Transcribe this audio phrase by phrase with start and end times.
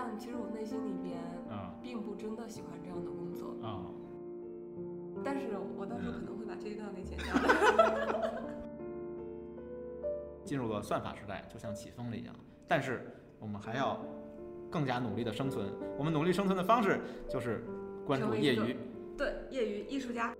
[0.00, 1.18] 但其实我内心里边
[1.50, 3.82] 啊并不真的喜欢这样的工作，啊，
[5.24, 8.42] 但是我到时候可能会把这一段给剪掉的。
[10.46, 12.32] 进入了算法时代，就像起风了一样。
[12.68, 14.00] 但是我们还要
[14.70, 15.66] 更加努力的生存。
[15.98, 17.64] 我们努力生存的方式就是
[18.06, 18.76] 关注业余。
[19.16, 20.32] 对，业余艺术家。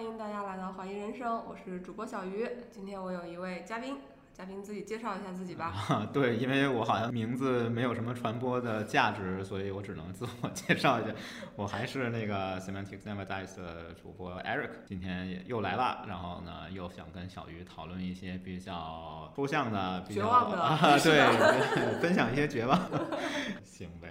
[0.00, 2.48] 欢迎大家来到怀疑人生，我是主播小鱼。
[2.70, 3.98] 今天我有一位嘉宾，
[4.32, 5.66] 嘉宾自己介绍一下自己吧。
[5.90, 11.12] 啊， 对，因为我好像名字没有什么传播的价值，所以我只能自我介绍一下。
[11.54, 22.80] 我还是那个 Semantics Never Dies 的主播 Eric，今天也又来了，然后呢，又想跟小鱼讨论一些比较抽象的、比较绝望的啊，对 分享一些绝望。
[23.62, 24.08] 行呗，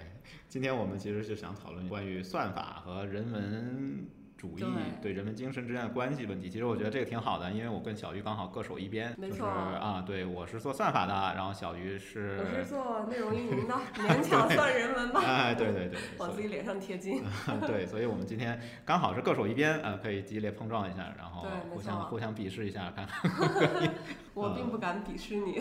[0.48, 4.08] 今天我们其实是想讨论关于算法和人文。
[4.40, 4.70] 主义对。
[5.02, 17.22] 对人文精神之间的关系问题，其实我觉得这个挺好的，因为我跟小鱼刚好各守一边，就是啊，对我是做算法的，然后小鱼是我是做内容运营的， 勉强算人文吧，哎，对对对， 往自己脸上贴金。
[17.66, 23.92] 对，所以我们今天刚好是各守一边，呃，可以激烈碰撞一下，然后互相互相鄙视一下，看看
[24.32, 25.60] 我并不敢鄙视你，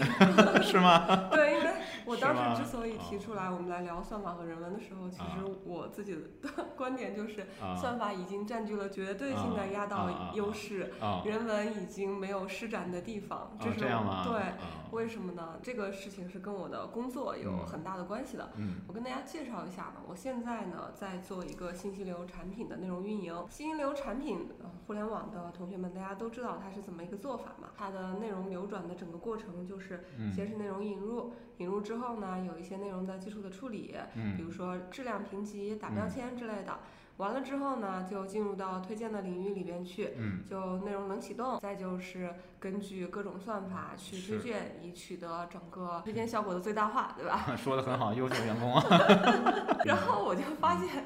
[0.64, 1.28] 是吗？
[1.32, 1.72] 对，因为
[2.06, 2.92] 我当时之所以？
[3.00, 7.76] 提哦出来我们来聊算法和人文的时候，其实我自己的观点就是，啊。
[7.76, 14.24] 算法已经占据了绝对性的压倒啊优势，啊，人文已经没有施展的地方，这哦是这样吗？
[14.28, 14.40] 对。
[14.40, 14.56] 啊
[14.92, 15.60] 为什么呢？
[15.62, 18.52] 这个事情是跟我的工作有嗯很大的关系的。
[18.56, 23.46] 嗯我跟大家介绍一下吧，我现在呢在做一个信息流产品的内容运营。
[23.52, 27.70] 信息流产品，呃，互联网的同学们大家都知道它是怎么一个做法嘛？
[27.78, 36.80] 它的内容流转的整个过程就是，嗯先是内容引入，引入之后呢，有一些内容的技术的处理，比嗯如说质量评级、打标签之类的。
[37.20, 47.44] 完了之后呢，就进入到推荐的领域里边去，嗯就内容能启动，再就是根据各种算法去推荐，以取得整个推荐效果的最大化，对吧？
[47.50, 48.84] 嗯，说的很好，优秀员工啊
[49.84, 51.04] 然后我就发现，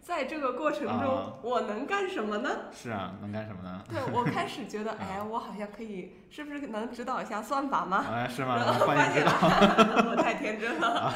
[0.00, 2.48] 在这个过程中啊，我能干什么呢？
[2.72, 3.82] 是啊，能干什么呢？
[3.90, 8.06] 对我开始觉得， 哎，我好像可以，是不是能指导一下算法吗？
[8.08, 8.54] 哎，是吗？
[8.54, 10.10] 然后发现欢迎知道。
[10.10, 11.12] 我太天真了。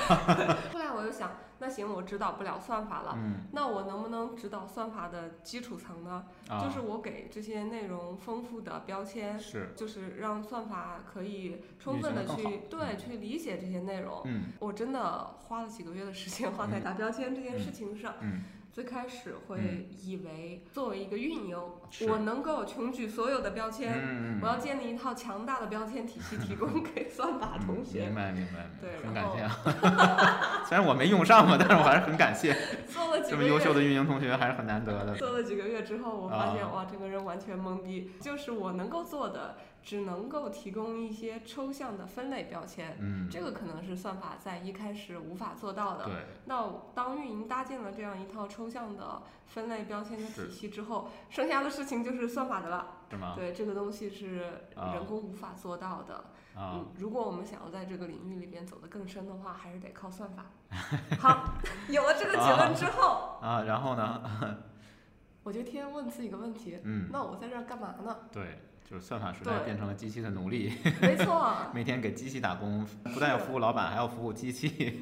[1.00, 3.14] 我就想，那行，我指导不了算法了。
[3.16, 6.24] 嗯那我能不能指导算法的基础层呢？
[6.48, 14.22] 啊，就是我给这些内容丰富的标签，是就是让算法可以充分的去对去理解这些内容。
[14.24, 18.14] 嗯我真的花了几个月的时间花在打标签这件事情上。
[18.20, 21.58] 嗯最开始会以为作为一个运营，
[21.90, 28.06] 是我能够穷举所有的标签，嗯我要建立一套强大的标签体系，提供给算法嗯同学。
[28.06, 30.62] 明白明白，对很感谢啊。
[30.68, 35.14] 虽然我没用上吧，但是我还是很感谢， 做了几这个月，么优秀的运营同学还是很难得的。
[35.16, 38.12] 做了几个月之后，我发现、啊哇，整个人完全懵逼。
[38.20, 42.96] 就是我能够做的，只能够提供一些抽象的分类标签。
[43.00, 46.04] 嗯，这个可能是算法在一开始无法做到的。
[46.04, 46.14] 对，
[46.46, 52.98] 那当运营搭建了这样一套抽象的分类标签的体系之后，剩下的事情就是算法的了。
[53.10, 53.34] 是吗？
[53.36, 56.14] 对，这个东西是啊人工无法做到的。
[56.54, 60.46] 啊嗯，，如果我们想要在这个领域里边走得更深的话，还是得靠算法。
[61.18, 61.54] 好，
[61.88, 64.58] 有了这个结论之后，啊，然后呢？
[65.42, 68.14] 我就天天问自己一个问题：嗯，那我在这儿干嘛呢？
[68.30, 72.84] 对，就是算法时代变成了机器的奴隶，没错， 每天给机器打工，
[73.14, 74.98] 不但要服务老板，还要服务机器。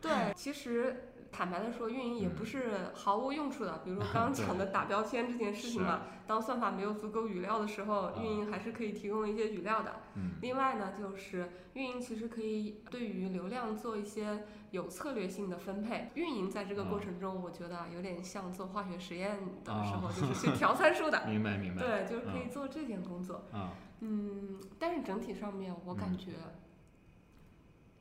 [0.00, 1.09] 对，其实。
[1.32, 3.78] 坦白的说，运营也嗯不是毫无用处的。
[3.84, 10.00] 比如说刚刚 讲的打标签这件事情嘛，当算法没有足够语料的时候，运营还是可以提供一些语料的。
[10.16, 16.10] 嗯另外呢，就是运营其实可以对于流量做一些有策略性的分配。
[16.14, 21.24] 运营在这个过程中，我觉得有点像做化学实验的时候，啊 就是去调参数的。
[21.26, 21.80] 明白明白。
[21.80, 23.44] 对，就是可以做这件工作。
[23.52, 26.32] 啊，嗯，但是整体上面，我感嗯觉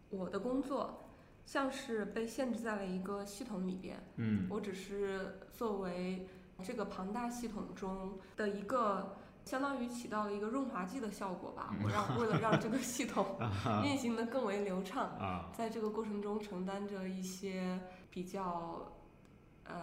[0.09, 1.08] 我的工作
[1.49, 4.00] 像是被限制在了一个系统里边。
[4.18, 6.27] 嗯我只是作为
[6.63, 11.74] 这个庞大系统中的一个，相当于起到了一个润滑剂的效果吧。
[11.83, 13.25] 我让为了让这个系统
[13.83, 17.81] 运行的更为流畅，啊，在这个过程中承担着一些
[18.12, 18.94] 比较，
[19.63, 19.74] 嗯、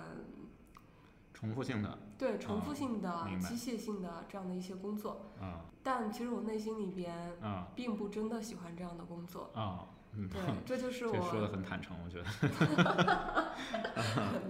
[1.35, 5.33] 重复性的对重复性的、机械性的这样的一些工作。
[5.41, 9.51] 啊但其实我内心里边啊并不真的喜欢这样的工作。
[9.55, 9.87] 啊，
[10.17, 12.25] 嗯，对，这就是我说的我很坦诚，我觉得。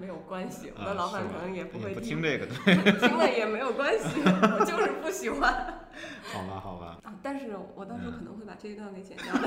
[0.01, 2.75] 没有关系，我啊的老板可能也不会不听听，这个， 对，
[3.09, 5.81] 听了也没有关系，我就是不喜欢。
[6.33, 9.41] 好吧好吧啊，但是我到时候嗯可能会把这一段给剪掉的。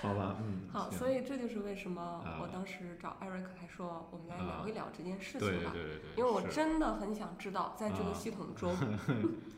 [0.00, 5.70] 好吧，嗯，好，所以这就是为什么啊我当时找艾瑞克来说，我们来啊聊一聊这件事情吧。
[5.72, 8.74] 对对对对，因为我真的很想知道，在这个啊系统中，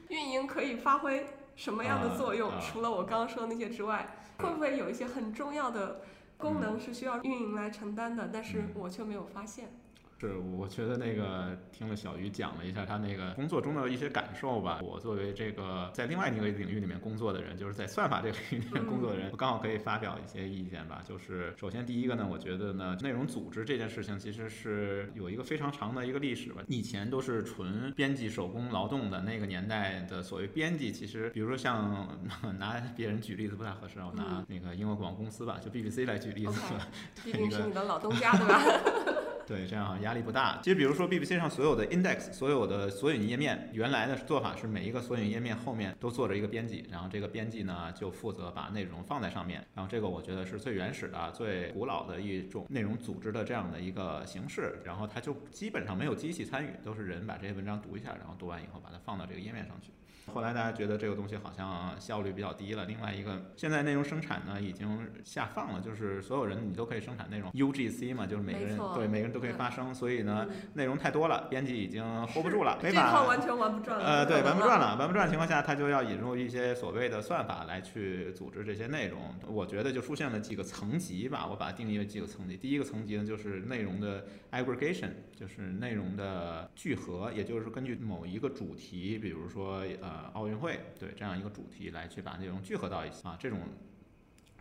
[0.08, 2.50] 运营可以发挥什么样的作用？
[2.61, 6.00] 除了我刚刚说的那些之外，会不会有一些很重要的
[6.36, 8.30] 功能是需要运营来承担的？
[8.32, 9.70] 但是嗯我却没有发现。
[10.18, 14.80] 是，我觉得那个听了小鱼讲了一下他那个工作中的一些感受吧。
[14.82, 21.02] 我作为这个在另外一个领域里面工作的人，就是在算法这个领域里面工作的人，我刚好可以发表一些意见吧。
[21.06, 26.62] 就是首先第一个呢，我觉得呢，内容组织这件事情其实是有一个非常长的一个历史吧。
[26.68, 32.18] 以前都是纯编辑手工劳动的那个年代的所谓编辑，其实比如说像
[32.58, 36.88] 拿别人举例子不太合适啊，我拿那个英国广播公司吧，就 BBC 来举例子吧。
[37.22, 38.62] 毕竟是你的老东家，对吧？
[39.46, 40.58] 对，这样压力不大。
[40.60, 49.64] 其实，比如说 BBC 上所有的 index，所有的索引页面，原来的做法是每一个索引页面后面都做着一个编辑，然后这个编辑呢就负责把内容放在上面。
[49.72, 54.81] 然后这个我觉得是最原始的、最古老的一种内容组织的这样的一个形式。
[54.84, 59.92] 然后它就基本上没有机器参与，都是人把这些文章读一下，然后读完以后把它放到这个页面上去。
[60.32, 62.84] 后来大家觉得这个东西好像效率比较低了。
[62.84, 74.05] 另外一个，现在内容生产呢已经下放了，就是所有人你都可以生产内容，UGC 嘛，就是每个人对每个人都可以发声，所以呢嗯内容太多了，编辑已经 hold 不住了， 没法完全玩不转了。
[74.05, 79.34] 呃，对，玩不转了，玩不转的情况下，他就要引入一些所谓的算法来去组织这些内容。
[79.46, 82.56] 我觉得就出现了几个层级吧，我把它定义为几个层级。
[82.56, 93.60] 第一个层级呢，就是内容的 aggregation，就是内容的聚合，也就是根据某一个主题，比如说呃奥运会，对这样一个主题来去把内容聚合到一起啊，这种。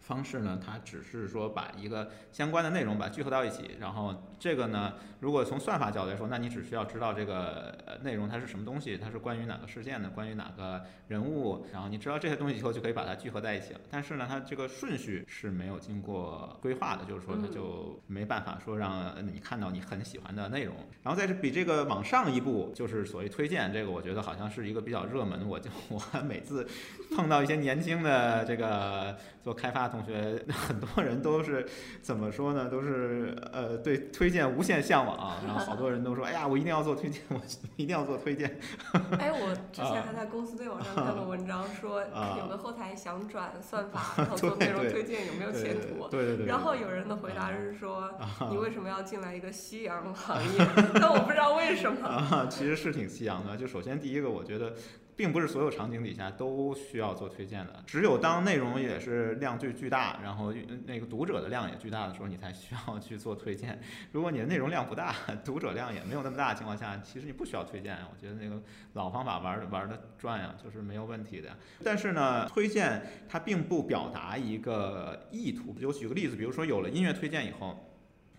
[0.06, 13.80] 方式呢，它只是说把一个相关的内容把它聚合到一起，然后这个呢，如果从算法角度来说，那你只需要知道这个呃内容它是什么东西，它是关于哪个事件的，关于哪个人物，然后你知道这些东西以后就可以把它聚合在一起了。
[13.90, 20.76] 但是呢，它这个顺序是没有经过规划的，就是说它就没办法说让你看到你很喜欢的内容。
[21.02, 26.68] 然后在这比这个往上一步，就是所谓推荐，这个我觉得好像是一个比较热门，我就我每次
[27.16, 31.66] 碰到一些年轻的这个做开发同学， 很多人都是
[32.02, 32.70] 怎么说呢？
[32.70, 37.40] 都是呃对推荐无限向往，然后好多人都说，哎呀，我一定要做推荐，我
[37.76, 38.60] 一定要做推荐。
[39.20, 46.08] 哎，我之前还在公司队网上看了文章，说啊有个后台想转算法，然后 做内容对推荐有没有对前途？
[46.10, 46.46] 对对对。
[46.46, 50.68] 然后有人的回答是说，啊你为什么要进来一个夕阳行业？
[50.96, 52.08] 但我不知道为什么。
[52.08, 53.56] 啊，其实是挺夕阳的。
[53.58, 54.74] 就首先第一个，我觉得
[55.16, 60.54] 并不是所有场景底下都需要做推荐的，只有当内容也是量最巨大，然后
[60.86, 63.80] 那个读者的量也巨大的时候，你才需要去做推荐。
[64.12, 67.98] 如果你的内容量不大，读者量也没有那么大的情况下，其实你不需要推荐。
[68.12, 68.62] 我觉得那个
[68.94, 71.50] 老方法玩玩的转呀，就是没有问题的。
[71.84, 75.74] 但是呢，推荐它并不表达一个意图。
[75.84, 77.90] 我举个例子，比如说有了音乐推荐以后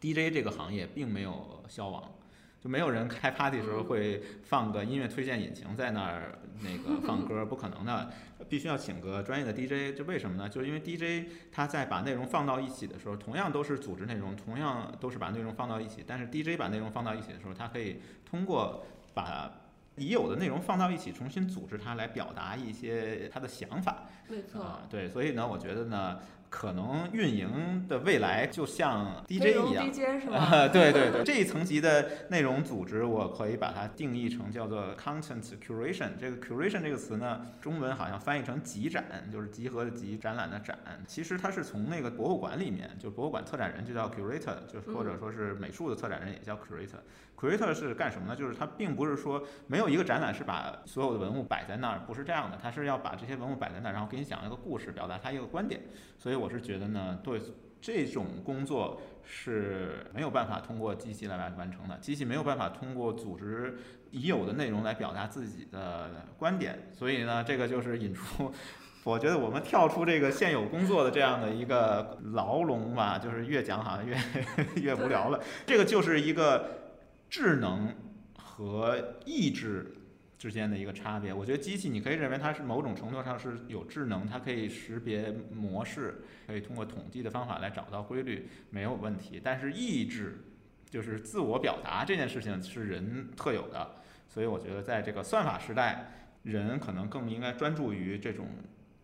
[0.00, 2.12] ，DJ 这个行业并没有消亡。
[2.60, 8.10] 就没有人开 party 的时候会放个音乐推荐引擎在那儿那个放歌，不可能的，
[8.48, 9.96] 必须要请个专业的 DJ。
[9.96, 10.48] 这为什么呢？
[10.48, 19.50] 就是因为 DJ 他在把内容放到一起的时候，同样都是组织内容，同样都是把内容放到一起，但是 DJ 把内容放到一起的时候，他可以通过把
[19.96, 24.04] 已有的内容放到一起，重新组织它来表达一些他的想法。
[24.28, 26.18] 没错，啊，对，所以呢，我觉得呢，
[26.56, 29.92] 可能运营的未来就像 DJ 一样。
[29.92, 30.38] DJ 是吧？
[30.38, 36.12] 啊，对对对，这一层级的内容组织，我可以把它定义成叫做 content curation。
[36.18, 40.78] 这个 curation 这个词呢，中文好像翻译成集展，就是集合的集，展览的展。
[41.06, 47.02] 其实它是从那个博物馆里面，就博物馆策展人就叫 curator，就是或者说是美术的策展人也叫 curator。
[47.36, 48.34] Curator 是干什么呢？
[48.34, 55.82] 就是它并不是说没有一个展览是把所有的文物摆在那儿，不是这样的，它是要把这些文物摆在那儿，然后给你讲一个故事，表达它一个观点。
[56.18, 57.40] 所以我是觉得呢，对
[57.80, 63.78] 这种工作是没有办法通过机器来完完成的，机器没有办法通过组织
[64.10, 66.88] 已有的内容来表达自己的观点。
[66.92, 68.50] 所以呢，这个就是引出。
[69.04, 74.16] 我觉得我们跳出这个现有工作的这样的一个牢笼吧，就是越讲好像越
[74.82, 75.38] 越无聊了。
[75.64, 76.85] 这个就是一个
[77.28, 77.94] 智能
[78.38, 79.94] 和意志
[80.38, 81.32] 之间的一个差别。
[81.32, 89.40] 我觉得机器你可以认为它是某种程度上是有智能，它可以识别模式，可以通过统计的方法来找到规律，没有问题。
[89.42, 90.38] 但是意志
[90.88, 93.96] 就是自我表达这件事情是人特有的，
[94.28, 98.46] 所以我觉得在这个算法时代，人可能更应该专注于这种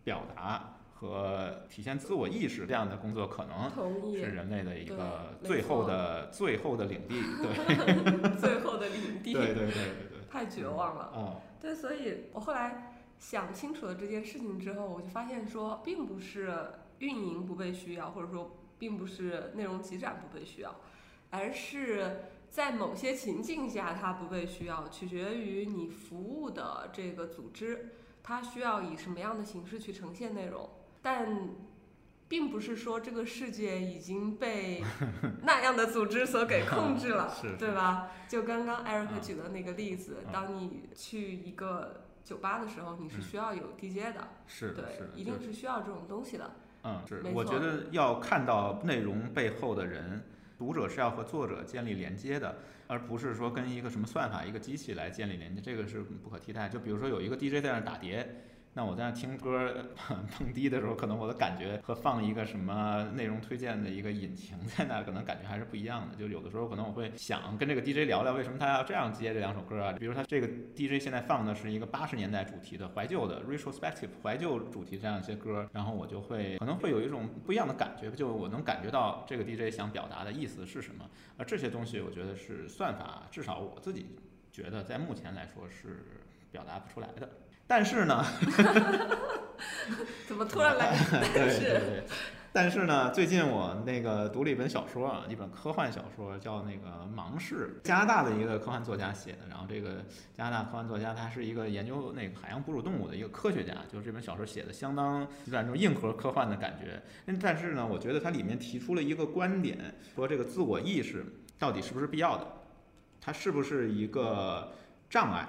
[0.03, 0.72] 表达。
[1.09, 4.23] 和体现自我意识这样的工作，可能同意是。
[4.31, 7.21] 人类的一个对最后的 最后的领地。
[7.41, 10.27] 对， 最后的领地，对对对对对。
[10.29, 11.13] 太绝望了。
[11.15, 16.51] 嗯，对，所以我后来想清楚了这件事情之后，我就发现说，并不是
[16.99, 20.75] 运营不被需要，或者说并不是内容集展不被需要，
[21.29, 27.91] 而是在某些情境下它不被需要，取决于你服务的这个组织
[28.23, 30.67] 它需要以什么样的形式去呈现内容，
[31.03, 31.27] 但
[32.27, 34.81] 并不是说这个世界已经被
[35.43, 38.07] 那样的组织所给控 制了，是对吧？
[38.27, 46.49] 就刚刚艾瑞克嗯举的那个例子，嗯当你去一个酒吧的时候，你是嗯需要有 DJ 的，是的，对一定是需要这种东西的。
[46.85, 50.23] 嗯，是我觉得要看到内容背后的人，
[50.57, 52.57] 读者是要和作者建立连接的，
[52.87, 56.67] 而不是说跟一个什么算法、一个机器来建立连接，这个是不可替代。
[56.67, 58.45] 就比如说有一个 DJ 在那儿打碟。
[58.75, 59.71] 那我在那听歌
[60.37, 66.15] 蹦迪的时候，可能我的感觉和放一个什么内容推荐的一个引擎在那，可能感觉还是不一样的。
[66.15, 69.93] 就有的时候可能我会想跟这个 DJ 聊聊，为什么他要这样接这两首歌啊？
[69.99, 81.07] 比如他这个 DJ 现在放的是一个八十年代主题的怀旧的 retrospective 怀旧主题这样一些歌，然后我就会可能会有一种不一样的感觉，就我能感觉到这个 DJ 想表达的意思是什么。
[81.37, 84.15] 而这些东西，我觉得是算法，至少我自己
[84.51, 86.03] 觉得在目前来说是
[86.51, 87.29] 表达不出来的。
[87.67, 88.23] 但是呢，
[90.27, 90.95] 怎么突然来？
[91.33, 92.03] 对是对对。
[92.55, 99.39] 但是呢，最近我那个读了一本小说啊，一本科幻小说，叫那个《盲视》，加拿大的一个科幻作家写的。
[99.49, 100.05] 然后这个
[100.37, 107.01] 加拿大科幻作家他是一个研究那个海洋哺乳动物的一个科学家，就是这本小说写的相当有点那种硬核科幻的感觉。
[107.25, 111.25] 嗯但是呢，我觉得它里面提出了一个观点，说这个自我意识
[111.57, 112.45] 到底是不是必要的，
[113.19, 114.73] 它是不是一个
[115.09, 115.47] 障碍？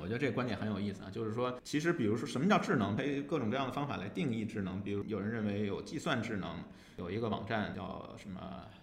[0.00, 4.80] 我觉得这个观点很有意思啊，就是说，其实比如说什么叫智能，可以各种各样的方法来定义智能。
[4.82, 6.56] 比如有人认为有计算智能，
[6.96, 8.40] 有一个网站叫什么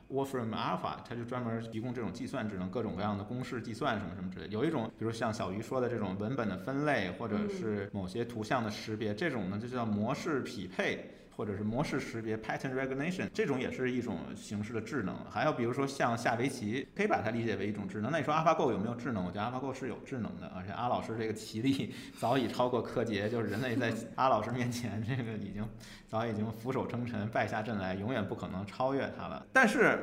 [0.10, 4.48] Wolfram Alpha，它就专门提供这种计算智能，各种各样的公式计算什么什么之类。
[4.50, 11.12] 有一种，比如像小鱼说的这种文本的分类，或者是某些图像的识别，这种呢就叫模式匹配。
[11.38, 15.16] 或者是模式识别 （pattern recognition），这种也是一种形式的智能。
[15.30, 18.12] 还有比如说像下围棋，可以把它理解为一种智能。
[18.12, 19.24] 那你说 AlphaGo 有没有智能？
[19.24, 25.64] 我觉得 AlphaGo 是有智能的，而且阿老师这个棋力早已超过柯洁，就是人类在 阿老师面前，这个已经
[26.08, 29.46] 早已经俯首称臣、败下阵来，永远不可能超越他了。
[29.54, 30.00] 但是。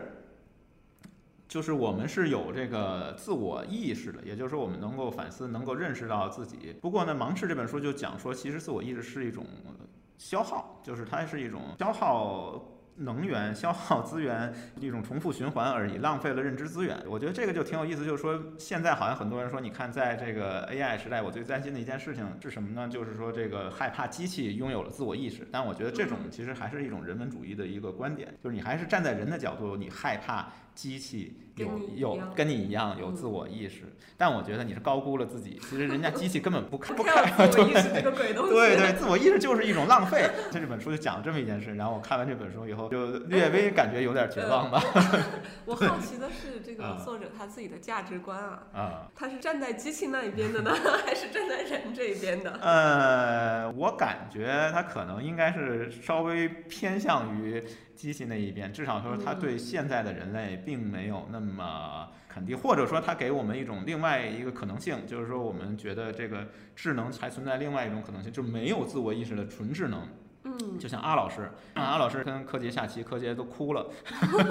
[1.47, 6.75] 就是我们是有这个自我意识的，也就是说我们能够反思，能够认识到自己。
[6.81, 9.47] 不过呢，《盲视》这本书就讲说，其实自我意识是一种
[10.17, 12.63] 消耗，就是它是一种消耗
[12.97, 16.97] 能源、 消耗资源一种重复循环而已，浪费了认知资源。
[17.09, 22.89] 我觉得这个就挺有意思，就是说现在好像很多人说，你看在这个 AI 时代，我最担心的一件事情是什么呢？
[22.89, 25.47] 就是说这个害怕机器拥有了自我意识。
[25.51, 33.83] 但我觉得这种其实还是一种人文主义的一个观点，就是你还是站在人的角度，你害怕机器有有跟你一样有嗯自我意识。
[34.17, 38.55] 但我觉得你是高估了自己，其实人家机器根本不看不看自我意识这个鬼东 西。
[38.55, 40.31] 对对， 自我意识就是一种浪费。
[40.53, 44.81] 这这本书就讲了这么一件事，然后我看完这本书以后，就略微感觉有点绝望吧。
[45.67, 50.73] 我好奇的是，这个啊作者他自己的价值观啊，啊、他是站在机器那一边的呢，
[51.05, 52.53] 还是站在人这一边的？
[52.63, 57.61] 呃，我感觉他可能应该是稍微偏向于
[57.95, 70.07] 机器那一边，至少说他嗯对现在的人类并没有那么肯定，或者说他给我们一种另外一个可能性，就是说我们觉得这个智能还存在另外一种可能性，就是没有自我意识的纯智能。
[70.47, 73.87] 嗯，就像阿老师，啊阿老师跟柯洁下棋，柯洁都哭了，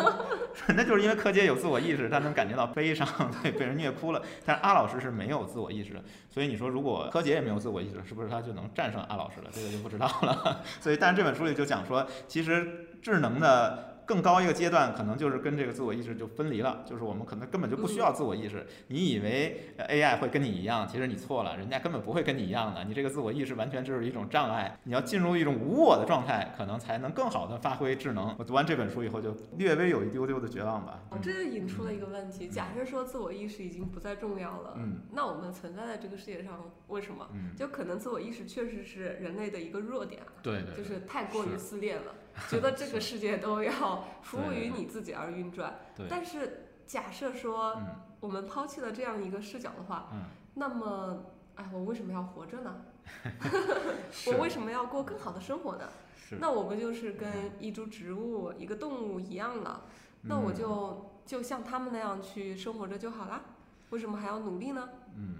[0.75, 3.07] 那就是因为柯洁有自我意识，他能感觉到悲伤，
[3.43, 4.19] 对，被人虐哭了。
[4.43, 9.49] 但是阿老师是没有自我意识的，所以你说如果柯洁也没有自我意识，是不是他就能战胜阿老师了？
[9.53, 10.63] 这个就不知道了。
[10.81, 13.89] 所以，但是这本书里就讲说，其实智能的。
[14.05, 18.67] 更高一个阶段，可能就是跟这个自我意识就分离了，就是我们可能根本就不需要自我意识。
[18.87, 22.83] 你以为呃 AI 会跟你一样，其实你错了，人家根本不会跟你一样的。
[22.83, 28.35] 你这个自我意识完全就是一种障碍，你要进入一种无我的状态，可能才能更好的发挥智能。
[28.37, 30.99] 我读完这本书以后，就略微有一丢丢的绝望吧。
[31.09, 37.29] 哦这就引出了一个问题：假设说自我意识已经不再重要了，嗯那我们存在在这个世界上，为什么？
[37.33, 40.43] 嗯，就可能自我意识确实是人类的一个弱点啊，
[40.75, 42.15] 就是太过于是撕裂了，
[42.49, 45.79] 觉得这个世界都要服务于你自己而运转。
[45.95, 47.87] 对，但是假设说嗯
[48.19, 50.23] 我们抛弃了这样一个视角的话，嗯，
[50.55, 51.25] 那么，
[51.55, 52.85] 哎，我为什么要活着呢？
[54.27, 55.89] 我为什么要过更好的生活呢？
[56.15, 59.81] 是，那我不就是跟一株植物、一个动物一样了？
[60.21, 63.41] 那我嗯就就像他们那样去生活着就好啦？
[63.89, 64.89] 为什么还要努力呢？
[65.15, 65.35] 嗯，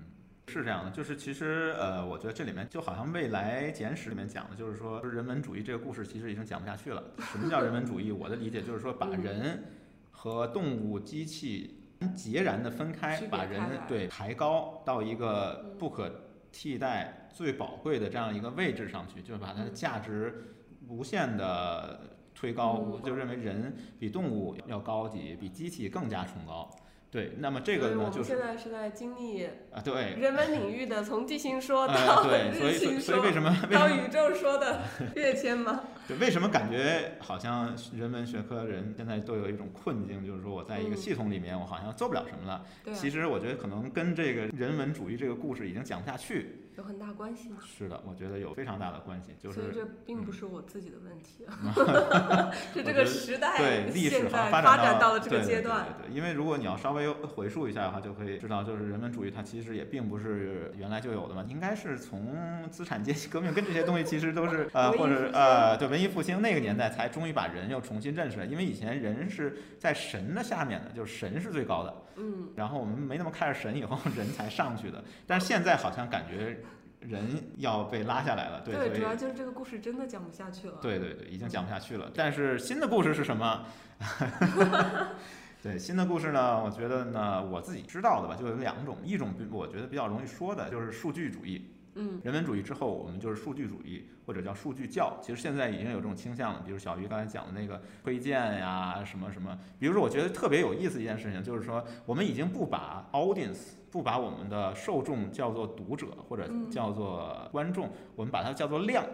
[0.47, 7.03] 是这样的，就是其实呃，我觉得这里面就好像《未来简史》里面讲的，就是说人文主义这个故事其实已经讲不下去了。
[7.31, 8.11] 什么叫人文主义？
[8.11, 9.63] 我的理解就是说把嗯人
[10.11, 11.79] 和动物、机器
[12.15, 16.11] 截然的分开把人对抬高到一个不可
[16.51, 20.55] 替代、最宝贵的这样一个位置上去，就是把它的价值
[20.87, 21.99] 无限的
[22.35, 26.69] 推高，嗯我就认为人比动物要高级，比机器更加崇高。
[27.13, 34.81] 对，那么这个呢，就是们现在是在经历啊，对，人文领域的从地心说呃，到对，所以所以为说什么为什么到宇宙说的
[35.15, 35.81] 跃迁吗？
[36.07, 42.65] 对，为什么感觉好像人文学科人现在都有一种困境，就是说我在一个嗯系统里面，我好像做不了什么了。
[42.83, 46.62] 对啊，其实我觉得可能跟这个人文主义这个故事已经讲不下去。
[46.75, 47.57] 有很大关系吗。
[47.65, 55.85] 是的，我觉得有非常大的关系，就是所以这并不是我自己的问题， 啊，是这个时代对历史现在好像发展到了这个对阶段。
[55.85, 76.59] 对对对对，因为如果你要稍微回溯一下的话，就可以知道，就是人文主义它其实也并不是原来就有的嘛，应该是从资产阶级 革命跟这些东西其实都是呃，或者呃，对文艺复兴那个年代才终于把人又重新认识了，因为以前人是在神的下面的，就是神是最高的，嗯，然后我们没那么看着神以后，人才上去的，但是现在好像感觉
[76.99, 80.77] 人要被拉下来了，对，主要就是这个故事真的讲不下去了。
[80.81, 82.11] 对对对，已经讲不下去了。
[82.15, 83.65] 但是新的故事是什么？
[85.61, 91.72] 对新的故事呢，我觉得呢，我自己知道的吧，就有两种，一种比我觉得比较容易说的，就是数据主义。
[91.95, 95.17] 嗯人文主义之后，我们就是数据主义，或者叫数据教。
[95.21, 99.57] 其实现在已经有这种倾向了，比如小鱼刚才讲的那个推荐呀，什么什么。
[99.77, 109.05] 比如说，我觉得特别有意思一件事情，就是说，我们已经不把 audience，不把我们的受众叫做读者或者嗯叫做观众，我们把它叫做量。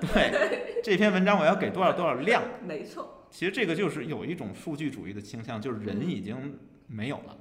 [0.00, 2.42] 对，这篇文章我要给多少多少量。
[2.66, 7.36] 没错，其实这个就是有一种数据主义的倾向，就是人已经没有了，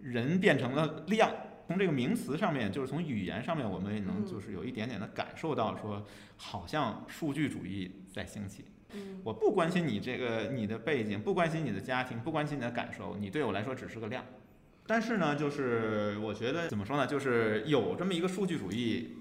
[0.00, 1.30] 人变成了量。
[1.68, 6.02] 从这个名词上面，就是从语言上面，我们也能嗯就是有一点点的感受到，说
[6.38, 8.64] 好像数据主义在兴起。
[8.94, 14.24] 嗯我不关心你这个你的背景，不关心你的家庭，不关心你的感受，你对我来说只是个量。
[14.86, 19.18] 但是呢，就是我觉得怎么说呢，就是有这么一个数据主义，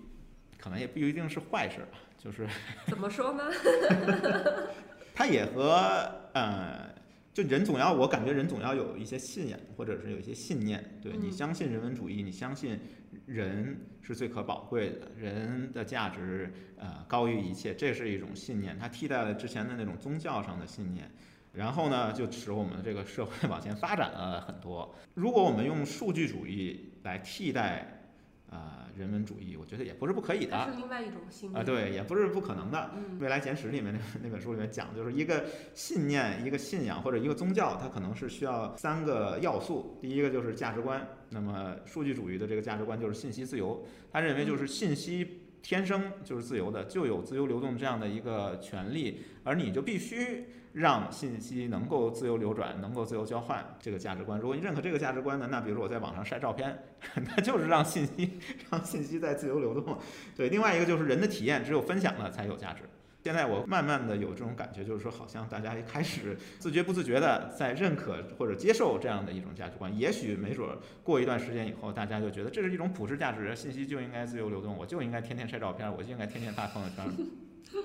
[0.58, 2.48] 可能也不一定是坏事吧，就是
[2.86, 3.44] 怎么说呢？
[5.14, 6.96] 它也和呃，
[7.38, 10.84] 就人总要，我感觉人总要有一些信仰，或者是有一些信念。
[11.04, 12.80] 对你嗯相信人文主义，你相信
[13.28, 21.12] 人是最可宝贵的，人的价值呃高于一切，这是一种信念，它替代了之前的那种宗教上的信念。
[21.54, 24.96] 然后呢，就使我们这个社会往前发展了很多。
[25.14, 28.02] 如果我们用数据主义来替代
[28.50, 31.64] 呃人文主义，我觉得也不是不可以的是另外一种信念。
[31.64, 32.92] 对，也不是不可能的。
[32.96, 39.98] 嗯未来简史里面那那本书里面讲，就是一个信念、一个信仰或者一个宗教，它可能是需要三个要素。
[40.02, 50.46] 第一个就是价值观，那么数据主义的这个价值观就是信息自由，他认为就是信息天生就是自由的，就有自由流动这样的一个权利，而你就必须
[50.80, 54.40] 让信息能够自由流转，能够自由交换这个价值观。
[54.40, 56.78] 如果你认可这个价值观呢，那比如说我在网上晒照片，
[57.16, 59.98] 那就是让信息让信息在自由流动。
[60.36, 62.84] 对，另外一个就是人的体验，只有分享了才有价值。
[63.24, 69.98] 现在我慢慢的有这种感觉，就是说，好像大家一开始自觉不自觉的在认可或者接受这样的一种价值观。
[69.98, 70.70] 也许没准
[71.04, 77.06] 过一段时间以后，大家就觉得这是一种普世价值，信息就应该自由流动，我就应该天天晒照片，我就应该天天发朋友圈，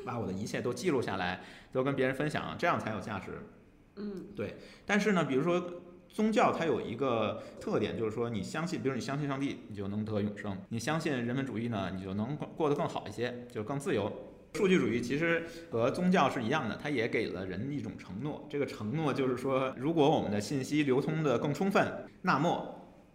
[0.05, 1.41] 把我的一切都记录下来，
[1.73, 3.33] 都跟别人分享，这样才有价值。
[3.97, 14.11] 嗯对但是呢，比如说宗教，它有一个特点，就是说你相信，比如你相信上帝，你就能得永生；你相信人文主义呢，你就能过得更好一些，就更自由。
[14.55, 18.47] 数据主义其实和宗教是一样的，它也给了人一种承诺。
[18.51, 22.75] 这个承诺就是说，如果我们的信息流通的更充分，那么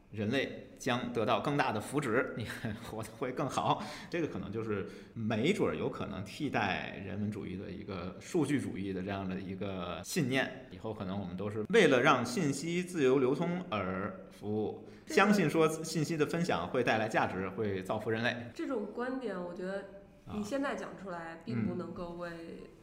[0.10, 2.48] 人类将得到更大的福祉，你
[2.90, 3.84] 活得会更好。
[4.10, 10.68] 这个可能就是没准儿有可能替代人文主义的一个数据主义的这样的一个信念。
[10.72, 18.36] 以后可能我们都是为了让信息自由流通而服务，相信说信息的分享会带来价值，会造福人类。
[18.54, 19.80] 这种观点，我觉得
[20.26, 22.30] 啊你现在讲出来，并不嗯能够为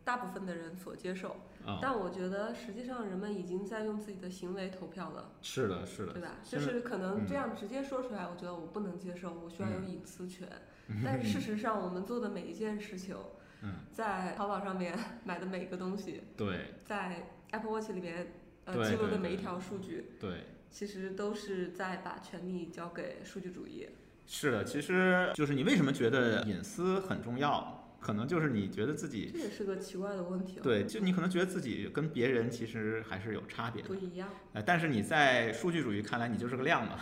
[0.04, 1.36] 大部分的人所接受。
[1.66, 6.36] 啊、但我觉得实际上人们已经在用自己的行为投票了，是的，是的对，吧？
[6.44, 10.46] 就是可能嗯这样直接说出来，我觉得我不能接受，我需要有隐私权。
[10.88, 13.16] 嗯但是事实上，我们做的每一件事情，
[13.62, 18.34] 嗯，在淘宝上面 买的每一个东西，对在 Apple Watch 里面
[18.66, 20.44] 呃记录的每一条数据，对。
[20.70, 23.88] 其实都是在把权力交给数据主义。
[24.26, 27.83] 是的，其实就是你为什么觉得隐私很重要？
[28.04, 30.62] 可能就是你觉得自己这也是个奇怪的问题、哦。
[30.62, 34.28] 对，就你可能觉得自己跟别人其实还是有差别的不，一样。
[34.52, 36.98] 呃，但是你在数据主义看来，你就是个量嘛，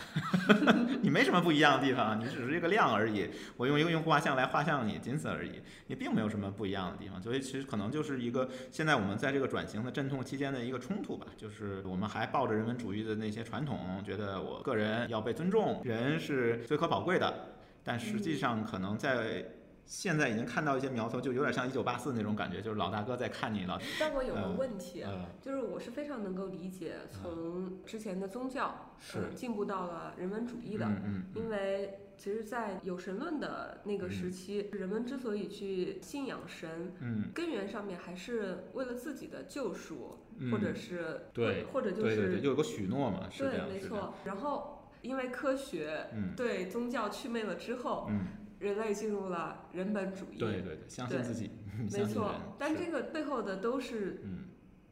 [1.03, 3.29] 你没什么不一样的地方，你只是一个量而已。
[3.57, 7.21] 我用一个用户画像来画像你，仅此而已，你并没有什么不一样的地方。
[7.21, 19.45] 所以其实可能就是一个现在我们在这个转型的阵痛期间的一个冲突吧，就是我们还抱着人文主义的那些传统，觉得我个人要被尊重，人是最可宝贵的，但实际上可能在
[19.85, 23.81] 现在已经看到一些苗头，就有点像一九八四那种感觉，就是老大哥在看你了。
[24.01, 29.19] 但我有个嗯问题，呃，就是我是非常能够理解从之前的宗教是。
[29.19, 37.31] 呃进步到了人文主义的，嗯嗯因为其实，在有神论的那个时期，人们之所以去信仰神，嗯。
[37.35, 43.81] 根源上面还是为了自己的救赎，嗯，或者是对或者就对对对，是有个许诺嘛，是对，没。
[43.81, 44.15] 错。
[44.25, 46.35] 然后因为科学嗯。
[46.37, 48.27] 对宗教祛魅了之后，嗯，
[48.63, 50.39] 人类进入了人本主义。
[50.39, 51.51] 对对对，相信自己，
[51.93, 54.45] 没错但这个背后的都是嗯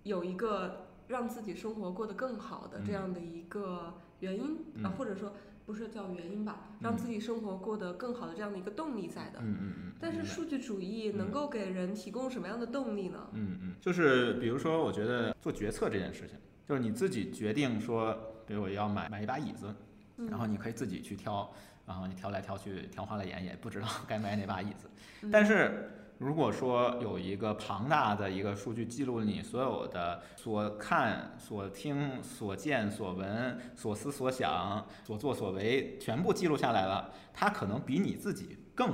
[0.02, 5.32] 有一个让自己生活过得更好的这嗯样的一个原因、嗯啊，或者说
[5.64, 9.38] 不是叫原因吧，让自己生活过得更好的这样的一个动力在的。
[9.40, 9.92] 嗯嗯嗯。
[10.00, 13.28] 但是数据主义能嗯够给人提供什么样的动力呢？
[13.34, 19.72] 嗯嗯，就是比如说，我觉得做决策这件事情，就是你自己决定说，比如我要买买一把椅子，
[20.16, 21.52] 嗯然后你可以自己去挑，
[21.90, 24.88] 然后你挑来挑去，挑花了眼也不知道该买哪把椅子。
[25.22, 38.92] 嗯但是如果说有一个庞大的一个数据记录你所有的所看、所听、所见、所闻、所思所想、所作所为，全部记录下来了，它可能比你自己更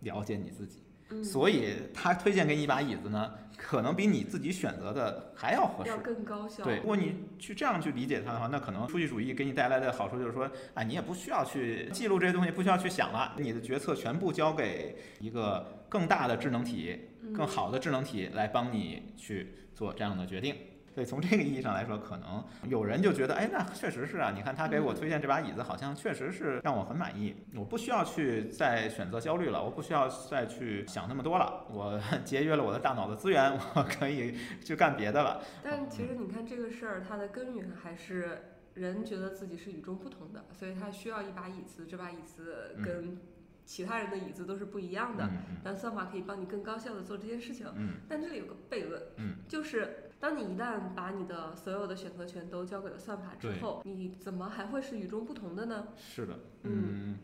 [0.00, 0.82] 了解你自己。
[1.12, 5.98] 嗯，所以他推荐给你一把椅子呢，可能比你自己选择的还要合适要。
[5.98, 6.64] 更高效。
[6.64, 20.56] 对，如果你去这样去理解它的话，那可能数据主义给你带来的好处就是说，啊，你也不需要去记录这些东西，不需要去想了，你的决策全部交给一个更大的智能体、嗯更好的智能体来帮你去做这样的决定。
[20.94, 35.42] 所以从这个意义上来说，可能有人就觉得，哎，那确实是啊，你看他给我推荐这把椅子，好像确实是让我很满意，我不需要去再选择焦虑了，我不需要再去想那么多了，我 节约了我的大脑的资源，我可以去干别的了。
[35.62, 43.18] 但其实你看这个事儿，它的根源还是人觉得自己是与众不同的，所以他需要一把椅子，这把椅子嗯跟
[43.64, 45.24] 其他人的椅子都是不一样的。
[45.24, 47.66] 嗯但算法可以帮你更高效的做这件事情。
[47.76, 55.88] 嗯但这里有个悖论，嗯，就是当你一旦把你的所有的选择权都交给了算法之后，你怎么还会是与众不同的呢？
[55.96, 57.18] 是的，嗯嗯，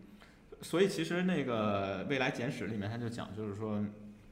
[0.62, 3.80] 所以其实那个未来简史里面他就讲，就是说。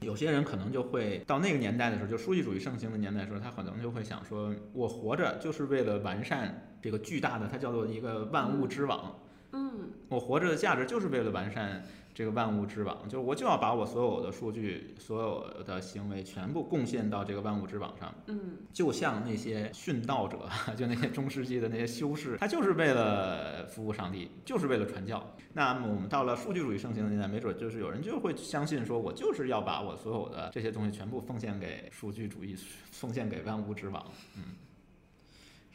[0.01, 9.19] 有些人可能就会到那个年代的时候，就书记主义盛行的年代的时候，他可能就会想说，我活着就是为了完善这个巨大的，它叫做一个万物之网。
[9.53, 11.83] 嗯我活着的价值就是为了完善
[12.17, 18.11] 这个万物之网，就是我就要把我所有的数据、所有的行为全部贡献到这个万物之网上。
[18.25, 25.23] 嗯就像那些殉道者， 就那些中世纪的那些修士，他就是为了服务上帝，就是为了传教。
[25.53, 32.55] 那么我们到了数据主义盛行的年代，没准就是有人就会相信说，我就是要把我所有的这些东西全部奉献给数据主义，
[32.89, 34.03] 奉献给万物之网。
[34.35, 34.55] 嗯，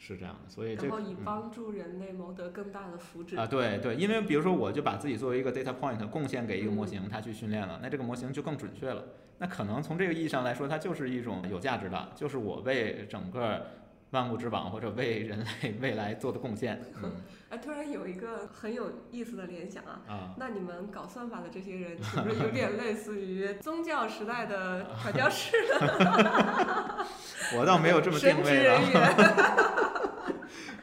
[0.05, 0.49] 是这样的。
[0.49, 3.39] 所以这个然后以嗯帮助人类谋得更大的福祉。
[3.39, 9.03] 啊，对对，因为比如说，我就把自己作为一个 data point 贡献给一个模嗯型，它去训练了，那这个模型就更准确了。
[9.37, 13.65] 那可能从这个意义上来说，它就是一种有价值的，就是我为整个
[14.11, 16.81] 万物之网或者为人类未来做的贡献。
[17.01, 17.11] 嗯
[17.49, 20.01] 哎，突然有一个很有意思的联想啊。
[20.07, 25.55] 啊，那你们搞算法的这些人， 是不是有点类似于宗教时代的传教士
[27.55, 28.53] 我倒没有这么定位。
[28.53, 28.81] 员？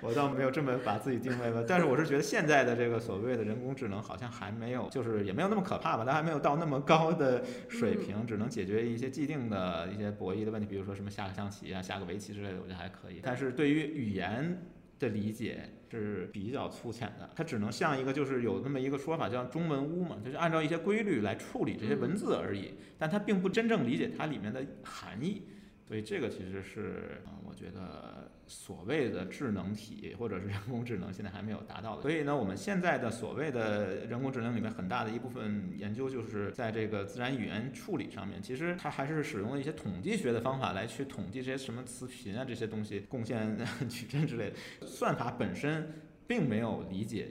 [0.02, 13.20] 我倒没有这么把自己定位了，但是我是觉得现在的这个所谓的人工智能好像还没有，就是也没有那么可怕吧，它还没有到那么高的水平，只能解决一些既定的一些博弈的问题，比如说什么下个象棋啊、下个围棋之类的，我觉得还可以。
[13.22, 14.62] 但是对于语言
[14.98, 25.42] 的理解是比较粗浅的，它只能像一个就是有那么一个说法叫中文屋嘛，就是按照一些规律来处理这些文字而已，但它并不真正理解它里面的含义。
[25.86, 28.19] 所以这个其实是，嗯，我觉得
[28.50, 32.02] 所谓的智能体或者是人工智能现在还没有达到的。
[32.02, 43.56] 所以呢，我们现在的所谓的人工智能里面很大的一部分研究就是在这个自然语言处理上面，其实它还是使用了一些统计学的方法来去统计这些什么词频啊这些东西，贡献
[43.88, 44.86] 矩阵之类的。
[44.86, 45.88] 算法本身
[46.26, 47.28] 并没有理解。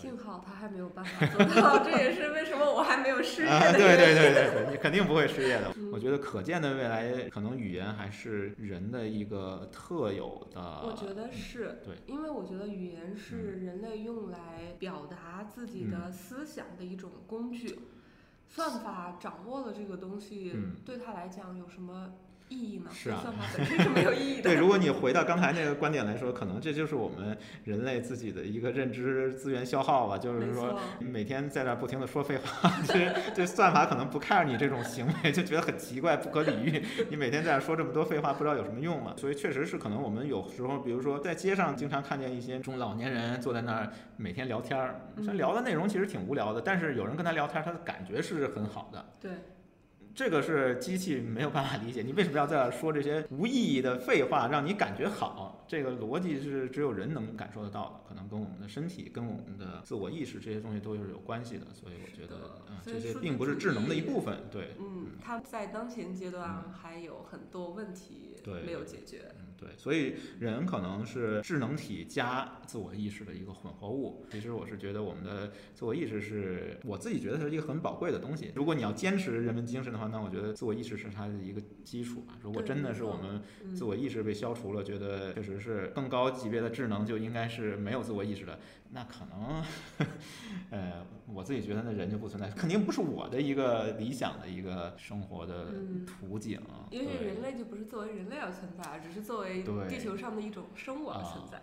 [0.00, 4.14] 幸好他还没有办法做到， 这也是为什么我还没有失业啊，的对对。
[4.14, 5.72] 对对对，你肯定不会失业的。
[5.76, 10.60] 嗯我觉得可见的未来，可能语言还是人的一个特有的。
[10.84, 17.78] 我觉得是，对，因为我觉得语言是人类用来表达自己嗯的思想的一种工具。
[18.46, 22.12] 算法掌握了这个东西，嗯对他来讲有什么
[22.50, 22.90] 意义呢？
[22.92, 24.42] 是啊对算法本身是没有意义的。
[24.42, 36.84] 对，如果你回到刚才那个观点来说，可能这就是我们人类自己的一个认知资源消耗吧，就是说每天在那不停的说废话，其实这算法可能不 care 你这种行为，就觉得很奇怪、不可理喻。
[37.08, 39.14] 你每天在那说这么多废话，不知道有什么用嘛？
[39.16, 49.04] 所以确实是可能我们有时候，比如说在街上经常看见一些中老年人坐在那儿每天聊天儿，他聊的内容其实挺无聊的，但是有人跟他聊天，他的感觉是很好的。
[49.20, 49.30] 对。
[50.20, 55.59] 这个是机器没有办法理解，你为什么要在这说这些无意义的废话，让你感觉好？
[55.70, 64.40] 这个逻辑是只有人能感受得到的，可能跟我们的身体、跟我们的自我意识这些东西都是有关系的，所以我觉得，嗯，这些并不是智能的一部分。
[64.50, 68.34] 对，嗯，它在当前阶段还有很多问题
[68.66, 69.32] 没有解决。
[69.38, 74.24] 嗯对，所以人可能是智能体加自我意识的一个混合物。
[74.30, 78.50] 其实我是觉得我们的自我意识是我自己觉得是一个很宝贵的东西。
[78.54, 82.38] 如果你要坚持人文精神的话，那我觉得自我意识是它的一个基础吧。
[82.42, 83.42] 如果真的是我们
[83.76, 88.58] 自我意识被消除了，觉得确实是更高级别的智能就应该是没有自我意识的。
[88.92, 89.62] 那可能，
[90.70, 95.66] 呃，我自己觉得那人就不存在，肯定不是我的一个理想的一个生活的
[96.04, 96.60] 图景。
[96.90, 101.62] 因为人类就不是作为人类而存在，只是作为地球上的一种生物而存在。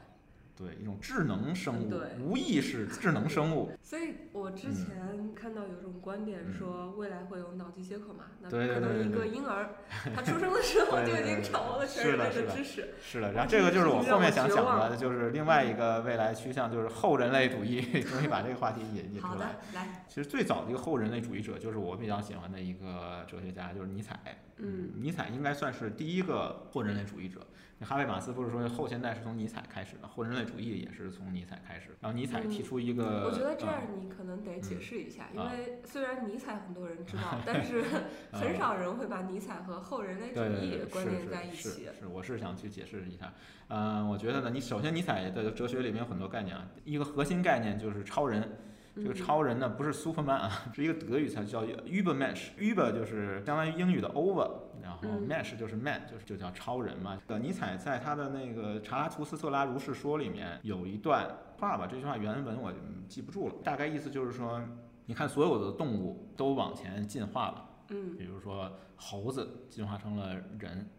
[0.58, 3.72] 对一种智能生物，无意识 智能生物。
[3.84, 8.26] 所以我之前看到有种观点说，未来会有脑机接口嘛？
[8.42, 9.70] 那可能一个婴儿
[10.16, 12.96] 他出生的时候就已经掌握了全人类的知识。
[13.00, 17.82] 是的，然后这个就是我后面想讲的，就是另外一个未来趋向，就是后人类主义。
[18.08, 19.58] 终于把这个话题引引出来。
[19.76, 20.06] 来。
[20.08, 24.20] 其实最早的一个后人类主义者，就是我比较喜欢的一个哲学家，就是尼采。
[24.58, 24.90] 嗯。
[24.96, 27.46] 尼采应该算是第一个后人类主义者。
[27.86, 31.96] 哈贝马斯不是说后现代是从尼采开始的，后人类主义也是从尼采开始。
[32.02, 37.84] 然后尼采提出一个，我觉得这样你可能得解释一下，因为虽然尼采很多人知道， 但是
[38.34, 41.70] 很少人会把尼采和后人类主义关联在一起。
[41.70, 43.32] 是是，我是想去解释一下。
[43.68, 48.58] 嗯，我觉得呢，你首先尼采的哲学里面有很多概念啊，一个核心概念就是超人。
[49.00, 52.48] 这个超人呢不是 Superman 啊， 是一个德语词叫 Übermensch。
[52.58, 54.50] Über 就是相当于英语的 over，
[54.88, 57.22] 然后 Mensch 就是 man，就是就叫超人嘛。
[57.28, 62.74] 呃，尼采在他的那个《查拉图斯特拉如是说》里面有一段话吧，这句话原文我
[63.10, 64.62] 记不住了，大概意思就是说，
[65.06, 70.90] 你看所有的动物都往前进化了，嗯，比如说猴子进化成了人，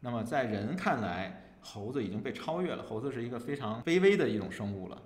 [0.00, 5.02] 那么在人看来，猴子已经被超越了，猴子是一个非常卑微的一种生物了。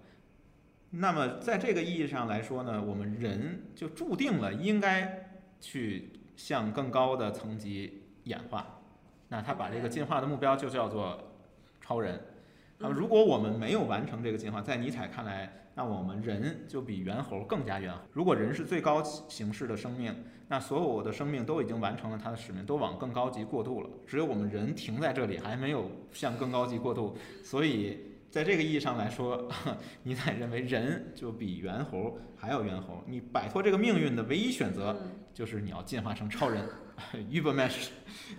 [0.91, 5.29] 那么，在这个意义上来说呢，我们人就注定了应该
[5.61, 7.98] 去向更高的层级
[8.29, 8.65] 演化。
[9.29, 11.19] 那他把这个进化的目标就叫做
[11.81, 12.21] 超人。
[12.79, 17.99] 那么，如果我们没有完成这个进化，在尼采看来，那我们人就比猿猴更加猿猴。
[18.13, 20.15] 如果人是最高形式的生命，
[20.47, 23.91] 那所有的生命都已经完成了它的使命，都往更高级过渡了。
[24.07, 28.18] 只有我们人停在这里，还没有向更高级过渡，所以。
[28.31, 29.51] 在这个意义上来说，
[30.05, 33.03] 尼采认为人就比猿猴还要猿猴。
[33.07, 34.97] 你摆脱这个命运的唯一选择，
[35.33, 36.69] 就是你要进化成超人
[37.31, 37.91] u b e r m e s h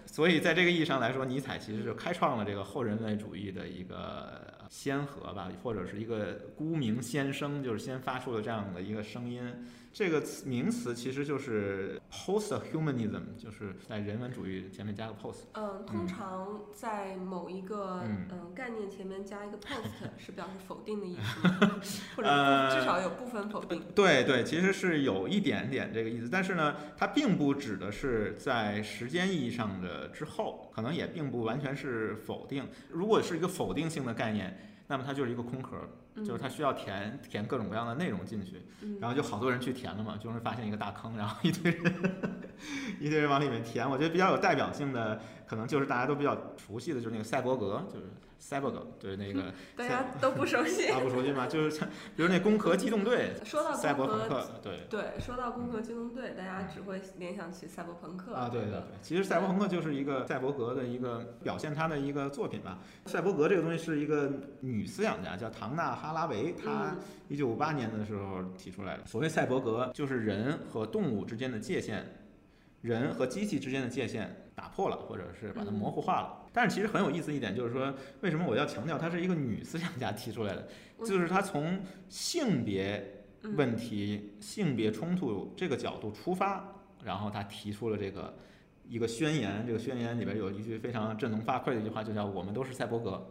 [0.05, 9.41] 所以，在这个意义上来说，尼采其实就开创了这个后人类主义的一个先河吧，或者是一个孤名先声，就是先发出了这样的一个声音。
[9.91, 15.45] 这个词名词其实就是 posthumanism，就是在人文主义前面加个 post。
[15.53, 21.15] 嗯，通常在某一个嗯概念前面加一个 post 是表示否定的意
[21.81, 22.29] 思， 或者
[22.69, 23.83] 至少有部分否定。
[23.95, 32.67] 对对，其实是有一点点这个意思，但是呢，它并不指的是在时间意义上的之后，可能也并不完全是否定。
[32.89, 34.55] 如果是一个否定性的概念，
[34.87, 35.77] 那么它就是一个空壳。
[36.17, 38.61] 就是他需要填填各种各样的内容进去，
[38.99, 41.93] 然后就好多人去填了嘛，就会发现一个大坑，然后一堆人
[42.99, 43.89] 一堆人往里面填。
[43.89, 48.05] 我觉得比较有代表性的，可能就是大家都比较熟悉的，就是那个赛博格，就是。
[48.41, 51.45] Cyborg 对那个 大家都不熟悉， 啊不熟悉吗？
[51.45, 62.79] 就是像比如那攻壳机动队， 说到赛博朋克，对对，说到攻壳机动队，大家只会联想起赛博朋克啊，对对对，其实赛博朋克就是一个赛博格的一个表现，他的一个作品吧。
[63.05, 66.95] 赛博格这个东西是一个女思想家，叫唐纳哈拉维，她
[67.27, 69.05] 一九五八年的时候提出来的。
[69.05, 72.05] 所谓赛博格，就是人和动物之间的界限，
[72.81, 76.38] 人和机器之间的界限打破了，或者是把它模糊化了。
[76.51, 80.67] 但是其实很有意思一点，就是说，为什么我要强调她是一个女思想家提出来的？
[81.05, 83.23] 就是她从性别
[83.55, 88.33] 问题、性别冲突这个角度出发，然后她提出了这个
[88.87, 89.63] 一个宣言。
[89.65, 93.25] 这个宣言里边有一句非常振聋发聩的一句话，就叫“我们都是赛博格”。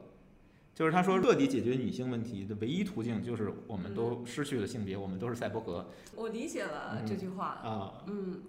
[0.72, 5.90] 就是他说，彻底解决女性问题的唯一途径，就是我们都失去了性别，我们都是赛博格。
[6.14, 8.42] 我理解了这句话啊，嗯，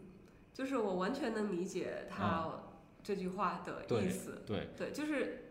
[0.53, 2.51] 就是我完全能理解他。
[3.03, 4.67] 这句话的意思，对。
[4.77, 5.48] 对，就是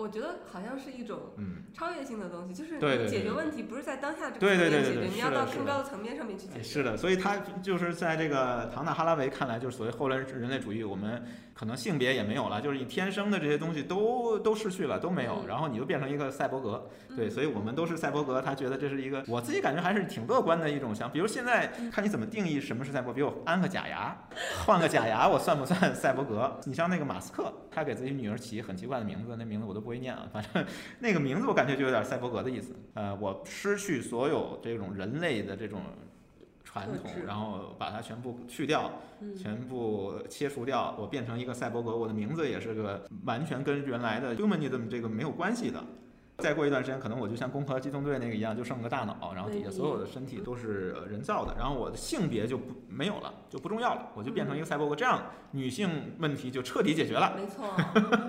[0.00, 6.62] 我觉得好像是一种嗯，超越性的东西，就是解决问题不是在当下这个层面解决，对对对你要到更高的层面上面去解决。
[6.62, 16.88] 是的，所以他就是在这个唐纳哈拉维看来，就是所谓后来人类主义，我们可能性别也没有了，就是你天生的这些东西都都失去了，都没有，嗯然后你就变成一个赛博格。
[17.14, 21.10] 对，嗯所以我们都是赛博格，他觉得这是一个我自己感觉还是挺乐观的一种想。
[21.10, 24.16] 比如现在看你怎么定义什么是赛博，比如我安个假牙，
[24.64, 26.58] 换个假牙，我算不算赛博格？
[26.64, 30.64] 你像那个马斯克，他给自己女儿起很奇怪的名字，那名字我都不会念啊，反正
[31.00, 32.74] 那个名字我感觉就有点赛博格的意思。
[32.94, 35.80] 呃，我失去所有这种人类的这种
[36.64, 45.82] 传统，然后把它全部去掉，嗯全部切除掉，我变成一个赛博格，我的名字也是个完全跟原来的 humanism 这个没有关系的。
[46.38, 57.36] 再过一段时间，可能我就像《攻壳机动队》那个一样，就剩个大脑，然后底下所有的身体都是呃人造的，然后我的性别就不没有了，就不重要了，我就变成一个赛博格，这样女性问题就彻底解决了。
[57.36, 57.66] 没错。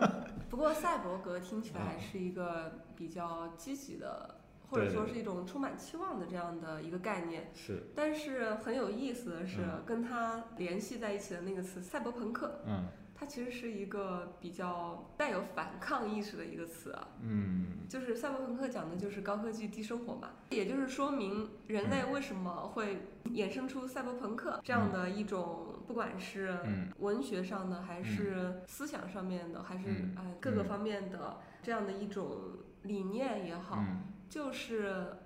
[0.51, 4.35] 不过赛博格听起来是一个比较积极的，
[4.69, 7.49] 或者说是一种充满期望的这样的一个概念。
[7.55, 12.83] 是，但是很有意思的是嗯，跟它联系在一起的那个词“赛博朋克嗯”，
[13.21, 17.07] 它其实是一个比较带有反抗意识的一个词啊。
[17.21, 17.67] 嗯。
[17.87, 26.87] 就是赛博朋克讲的就是高科技低生活嘛，也就是说明人类为什么会衍生出赛博朋克这样的一种，不管是嗯。
[26.97, 30.65] 文学上的，还是思想上面的，还是嗯哎各个嗯。
[30.65, 32.39] 方面的这样的一种
[32.81, 34.01] 理念也好，嗯。
[34.29, 35.17] 就是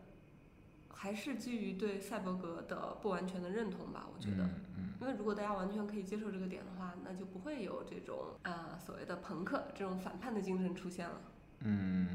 [1.06, 4.44] 还是基于对赛博格的不完全的认同吧，我觉得。
[4.44, 11.22] 嗯嗯因为如果大家完全可以接受这个点的话，那就不会有这种啊、所谓的朋克这种反叛的精神出现了。
[11.60, 12.08] 嗯，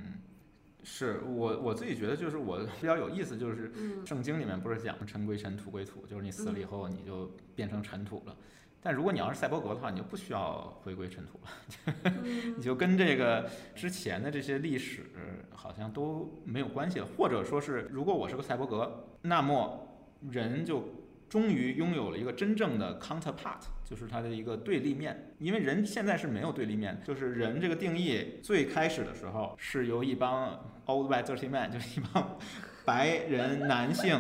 [0.82, 8.36] 是我我自己觉得就是我比较有意思，就是嗯圣经里面不是讲尘归尘，土归土，就是你死了以后你就变成尘土了。
[8.82, 15.02] 但如果你要是赛博格的话，你就不需要回归尘土了，嗯 你就跟这个之前的这些历史
[15.54, 17.06] 好像都没有关系了。
[17.16, 19.86] 或者说是，如果我是个赛博格，那么
[20.30, 20.82] 人就
[21.28, 25.34] 终于拥有了一个真正的 counterpart，就是它的一个对立面。
[25.38, 32.38] 因为人现在是没有对立面的，就是人这个定义最开始的时候是由一帮 old white dirty man，就是一帮
[32.86, 34.18] 白人男性。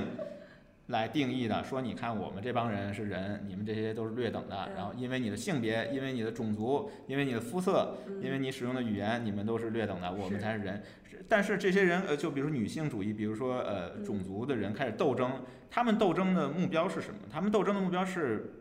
[0.90, 4.68] 来定义的，说你看我们这帮人是人，你们这些都是略等的。
[4.76, 10.82] 然后因为你的性别，因为你的种族，因为你的肤色，嗯因为你使用的语言，你们都是略等的，我们才是人。
[11.08, 17.20] 是但是这些人，呃，就比如说女性主义，比如说呃嗯种族的人开始斗争，他们斗争的目标是什么？
[17.30, 18.59] 他们斗争的目标是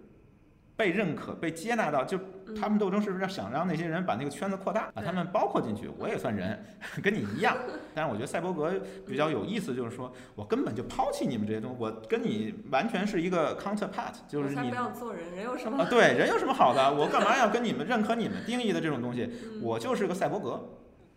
[0.80, 5.89] 被认可、被接纳到，就嗯他们斗争是不是想让那些人把那个圈子扩大，把他们包括进去？
[6.00, 6.58] 我也算人，
[7.04, 7.58] 跟你一样。
[7.94, 8.74] 但是我觉得赛博格
[9.06, 15.84] 比较有意思，就是说我根本就抛弃你们这些东西，我跟你完全是一个 counterpart，就是你不要做人，人有什么？
[15.84, 16.94] 啊，对，人有什么好的？
[16.94, 19.30] 我干嘛要跟你们认可你们定义的这种东西？
[19.44, 20.63] 嗯我就是个赛博格，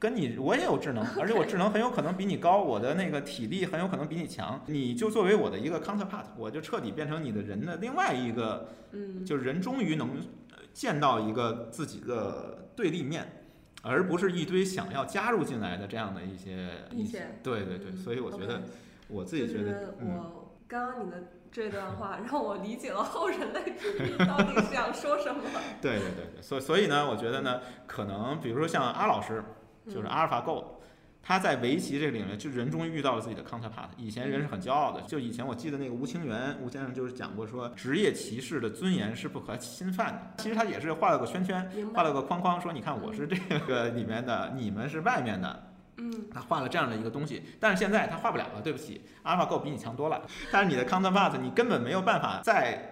[0.02, 4.60] 跟你我也有智能，而且我智能很有可能比你高，我的那个体力很有可能比你强。
[4.66, 10.08] 你就作为我的一个 counterpart，我就彻底变成你的人的另外一个，嗯，就是人终于能
[10.50, 13.44] 呃见到一个自己的对立面，
[13.82, 17.04] 而不是一堆想要加入进来的这样的一些一些。
[17.04, 17.40] 意见。
[17.40, 18.60] 对对对，嗯所以我觉得
[19.06, 20.16] 我自己觉得，嗯。
[20.16, 25.42] 我刚刚你的 这段话让我理解了后人类主义到底是想说什么。
[25.80, 29.44] 对对对对，所以所以呢，我觉得呢，可能比如说像阿老师，
[29.87, 30.81] 就是嗯阿尔法 Go，
[31.23, 33.88] 他在围棋这个领域，就人终于遇到了自己的 counterpart。
[33.97, 40.42] 以前人是很骄傲的，就以前我记得那个吴清源吴先生就是讲过说，职业棋士的尊严是不可侵犯的。
[40.42, 45.68] 其实他也是画了个圈圈，画了个框框，说你看我是这个里面的，你们是外面的。
[45.99, 50.23] 嗯，他画了这样的一个东西，但是现在他画不了了，对不起，AlphaGo 比你强多了。
[50.51, 52.91] 但是你的 counterpart 你根本没有办法再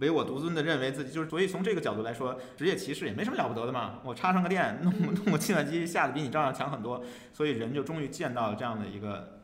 [0.00, 4.00] 唯我独尊的认为自己就是，所以从这个角度来说，职业歧视也没什么了不得的嘛。
[4.04, 7.02] 我插上个电，弄弄个计算机，下的比你照样强很多。
[7.32, 9.42] 所以人就终于见到了这样的一个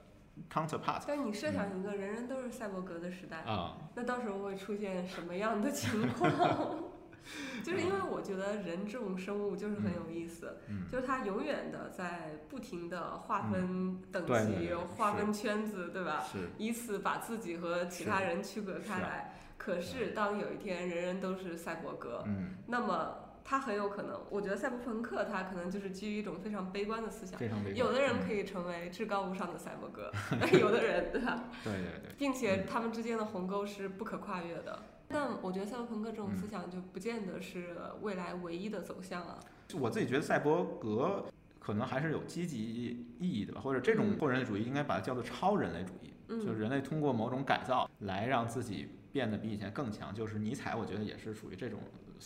[0.53, 6.31] counterpart 但你设想一个人人都是赛博格的时代，啊、那到时候会出现什么样的情况？
[7.63, 16.21] 就是因为我觉得人这种生物就是很有意思，嗯就是它永远的在不停的划分等级、对划分圈子，对吧？
[16.31, 19.32] 是以此把自己和其他人区隔开来。
[19.65, 27.39] 可是当有一天人人都是赛博格，嗯，那么他很有可能，我觉得赛博朋克他可能就是基于一种非常悲观的思想。
[27.39, 27.77] 非常悲观。
[27.77, 30.11] 有的人嗯可以成为至高无上的赛博格，
[30.59, 31.45] 有的人对吧？
[31.63, 34.81] 对对对，并且他们之间的鸿沟是不可跨越的。
[35.07, 39.39] 但我觉得赛博朋克这种嗯思想就不见得是未来唯一的走向啊。
[39.69, 41.25] 就我自己觉得赛博格
[41.61, 46.09] 可能还是有积极意义的吧，或者这种嗯后人类主义应该把它叫做超人类主义。
[46.29, 50.15] 就是嗯，人类通过某种改造来让自己变得比以前更强。
[50.15, 51.79] 就是尼采，我觉得也是属于这种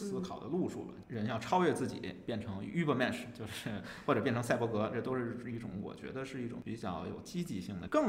[0.05, 0.95] 思考的路数了。
[1.09, 3.71] 人要超越自己，变成 Ubermensch，就是
[4.05, 7.89] 或者变成赛博格，这都是一种我觉得是一种比较有积极性的。
[7.89, 8.07] 更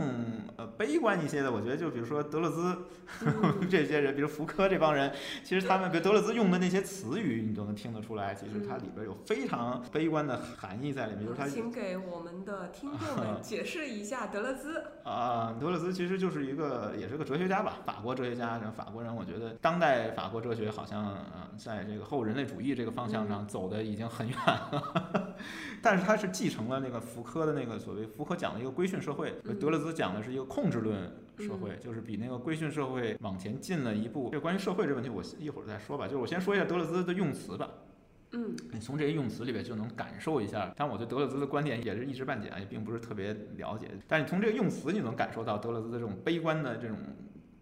[0.58, 2.78] 呃悲观一些的，我觉得就比如说德勒兹
[3.70, 5.14] 这些人，比如福柯这帮人，
[5.44, 11.26] 其实他们比如德勒兹用的那些词语，你都能听得出来，其实它里边有非常悲观的含义在里面。
[11.26, 14.84] 就是他，请给我们的听众们 解释一下德勒兹。
[15.04, 18.58] 啊，德勒兹其实就是一个，也是个哲学家吧，法国哲学家。
[18.76, 25.36] 法国人，我觉得当代法国哲学好像，嗯，在这个后人类主义这个方向上走的已经很远了。
[25.82, 34.30] 但是他是继承了那个福柯的那个所谓福柯讲的一个规训社会，德勒兹讲的是一个控制论社会，就是比那个规训社会往前进了一步。
[34.32, 36.06] 这关于社会这问题，我一会儿再说吧。
[36.06, 37.70] 就是我先说一下德勒兹的用词吧。
[38.32, 40.74] 嗯，你从这些用词里边就能感受一下。
[40.76, 43.88] 但我对德勒兹的观点也是一知半解，也并不是特别了解。
[44.08, 46.98] 但是你从这个用词，你能感受到德勒兹的这种悲观的这种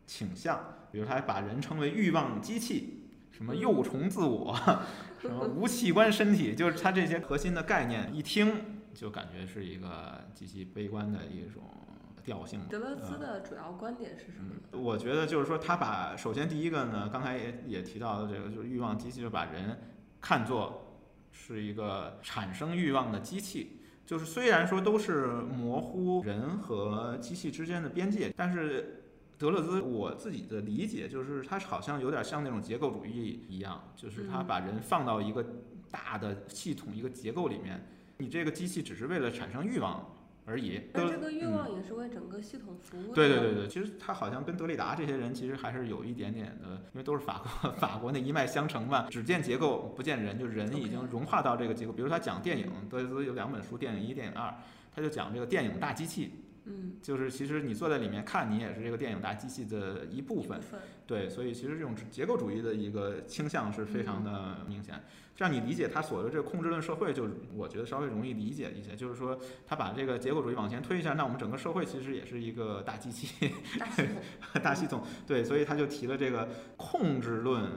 [0.08, 0.60] 倾向。
[0.92, 3.05] 比如他把人称为欲望机器，
[3.36, 4.56] 什么幼虫自我，
[5.20, 8.54] 什么无器官身体，就是他这些核心的概念，一听
[8.94, 11.64] 就感觉是一个极其悲观的一种
[12.24, 12.62] 调性。
[12.70, 14.80] 德勒兹的主要观点是什么？
[14.82, 19.78] 我觉得就是说，他把首先第一个呢，刚才也也提到的这个，就是欲望机器，就把人。
[20.22, 20.98] 看作
[21.32, 29.04] 是一个产生欲望的机器，就是虽然说都是模糊人和机器之间的边界，但是
[29.38, 35.46] 德勒兹我自己的理解就是，他好像有点像那种结构主义一样，就是他把人放到一个
[35.92, 37.86] 大的系统、一个结构里面，
[38.18, 40.12] 你这个机器只是为了产生欲望。
[40.48, 40.80] 而已。
[40.94, 43.16] 但这个欲望也是为整个系统服务的。
[43.16, 51.92] 对对对对，其实他好像跟德里达这些人其实还是有一点点的，因为都是法国 法国那一脉相承嘛，只见结构不见人，就人已经融化到这个结构。
[51.92, 54.54] 比如他讲电影，德里兹有两本书，电影一、电影二，
[54.94, 56.32] 他就讲这个电影大机器。
[56.66, 60.60] 嗯，就是其实你坐在里面看，你也是这个电影大机器的一部分。
[61.06, 64.96] 对，所以其实这种结构主义的一个倾向是非常的明显。
[65.36, 68.96] 这样你理解他所谓的这个控制论社会，就我觉得稍微容易理解一些。
[68.96, 69.38] 就是说，
[69.68, 73.52] 他把这个结构主义往前推一下，那我们整个社会其实也是一个大机器，
[74.64, 75.04] 大系统。
[75.28, 76.48] 对，所以他就提了这个
[76.78, 77.70] 控制论。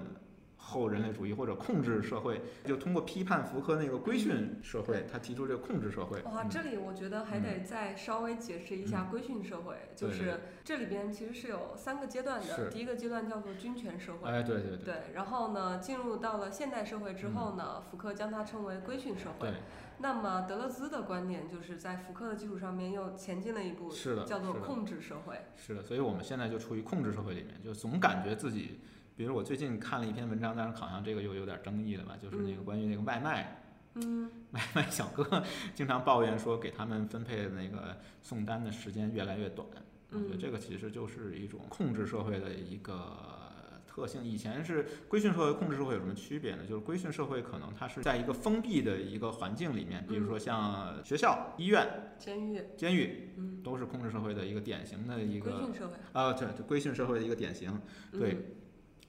[0.68, 6.20] 后人类主义或者控制社会，就通过批判福柯那个规训社会，他提出这个控制社会。
[6.22, 12.70] 哇，这里我觉得还得再稍微解释一下规训社会，就是这里边其实是有三个阶段的。
[12.70, 14.28] 第一个阶段叫做君权社会。
[14.28, 14.84] 哎，对对对。
[14.84, 19.48] 对，然后呢，进入到了现代社会之后呢，福柯将它称为规训社会。
[19.48, 19.54] 对。
[20.00, 25.34] 那么德勒兹的观点就是在福柯的基础上面又前进了一步，是的，叫做控制社会。
[25.56, 28.80] 是的，所以我们现在就处于控制社会里面，就总感觉自己。
[29.18, 32.16] 比如我最近看了一篇文章，但是好像这个又有点争议了吧？
[32.22, 33.60] 就是那个关于那个外卖，
[33.94, 35.42] 嗯， 外卖小哥
[35.74, 39.66] 经常抱怨说给他们分配的那个送单的时间越来越短。
[40.12, 43.50] 我觉得这个其实就是一种控制社会的一个
[43.88, 44.22] 特性。
[44.22, 46.62] 以前是规训社会、控制社会有什么区别呢？
[46.64, 57.76] 就是规训社会可能它是在一个封闭的一个环境里面，比如说像学校、医院、监狱、监狱，都是控制社会的一个典型的一个规训社会啊，对，规训社会的一个典型，
[58.12, 58.54] 对。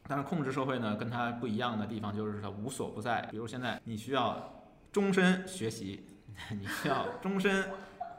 [0.10, 3.28] 但是控制社会呢，跟它不一样的地方就是它无所不在。
[3.30, 6.04] 比如现在你需要终身学习，
[6.60, 7.70] 你需要终身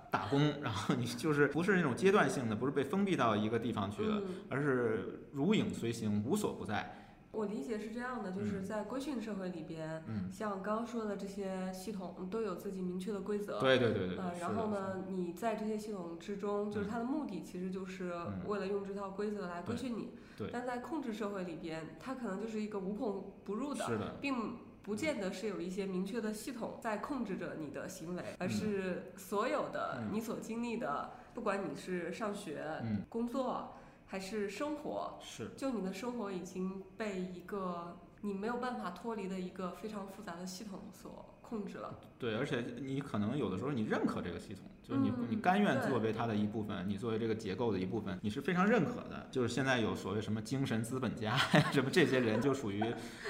[0.09, 6.97] 打工，然后你就是不是那种阶段性的，不是被封闭到一个地方去了，而是如影随形，无所不在。
[7.33, 13.59] 我理解是这样的，就是在规训社会里边，像刚刚说的这些系统都有自己明确的规则。
[13.59, 14.17] 对对对对。
[14.17, 18.13] 呃，然后呢，你在这些系统之中，就是它的目的其实就是
[18.47, 20.11] 为了用这套规则来规训你。
[20.41, 20.51] 对。
[20.53, 32.65] 但在控制社会里边，它可能就是一个无孔不入的，并不见得是有一些明确的系统在控制着你的行为，而是所有的你所经历的，不管你是上学、
[33.09, 33.75] 工作。
[34.13, 41.93] 还是生活，是，就你的生活已经被一个你没有办法脱离的一个非常复杂的系统所控制了。
[42.17, 49.27] 对，而且你可能有的时候你认可这个系统，就是你你甘愿作为它的一部分，你作为这个结构的一部分，你是非常认可的。
[49.31, 51.37] 就是现在有所谓什么精神资本家，
[51.73, 52.85] 什么这些人就属于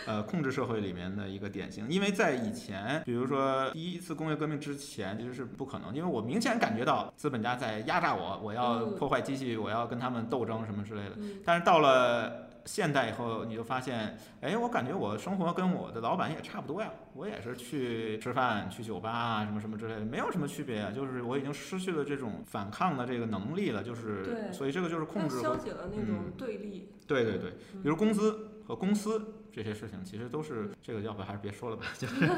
[0.07, 1.89] 呃控制社会里面的一个典型。
[1.89, 11.16] 因为在以前，比如说第一次工业革命之前，其实是不可能，因为我明显感觉到资本家在压榨我，我要破坏机器，我要跟他们斗争什么之类的。
[11.45, 26.93] 但是到了现代以后，你就发现，哎，我感觉我生活跟我的老板也差不多呀，我也是去吃饭、去酒吧啊，什么什么之类的，没有什么区别，啊就是我已经失去了这种反抗的这个能力了，就是，所以这个就是控制，消解了那种对立。
[27.07, 27.51] 对对对，
[27.83, 32.29] 比如工资和公司这些事情，其实都是这个，要不还是别说了吧，就是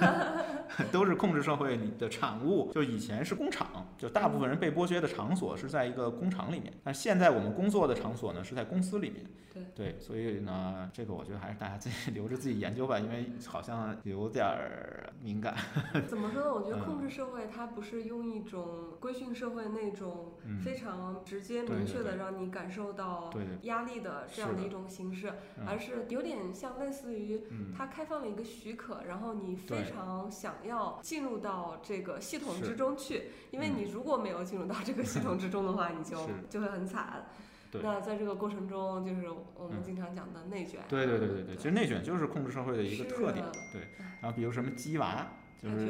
[0.90, 2.70] 都是控制社会里的产物。
[2.72, 9.24] 就以前是工厂，就大部分人被剥削的场所是在一个工厂里面，但现在我们工作的场所呢是在公司里面。
[9.52, 15.54] 对对，所以呢，这个我觉得还是大家自己 留着自己研究吧，因为好像有点儿敏感。
[16.08, 16.54] 怎么说呢？
[16.54, 23.30] 我觉得嗯控制社会它不是用一种规训社会那种嗯非常直接明确的让你感受到
[23.64, 37.26] 压力的这样的的一种形式，嗯而是有点像类似于嗯，它开放了一个许可，然后你非常想要进入到这个系统之中去，因为嗯你如果没有进入到这个系统之中的话，你就就会很惨。
[37.82, 40.80] 那在这个过程中，就是我们嗯经常讲的内卷。
[40.90, 43.42] 对对对对对，其实内卷就是控制社会的一个特点。
[43.72, 43.88] 对，
[44.20, 45.26] 然后比如什么鸡娃，
[45.62, 45.88] 就是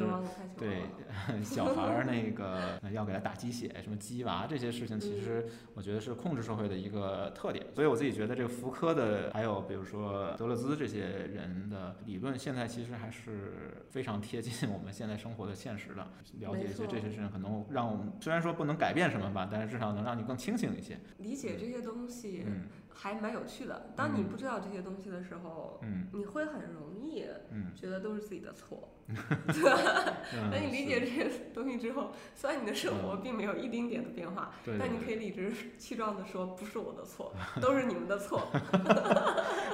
[0.57, 0.83] 对。
[1.43, 7.65] 小孩儿那个呃要给他打鸡血，什么鸡娃这些事情，其实我觉得是控制社会的一个特点。
[7.73, 16.07] 所以我自己觉得这个福柯的，还有比如说德勒兹这些人的理论，现在其实还是非常贴近我们现在生活的现实的。
[16.39, 20.99] 了解一些这些事情，可能让我们虽然说不能改变什么吧，但是至少能让你更清醒一些。
[21.19, 22.63] 理解这些东西嗯
[22.93, 23.91] 还蛮有趣的。
[23.95, 28.89] 当你嗯不知道这些东西的时候，嗯你会很容易嗯觉得都是自己的错。
[29.05, 38.47] 嗯， 当你理解这些东西之后，虽然你的生活并没有一丁点的变化，对，但你可以理直气壮的说，不是我的错， 都是你们的错。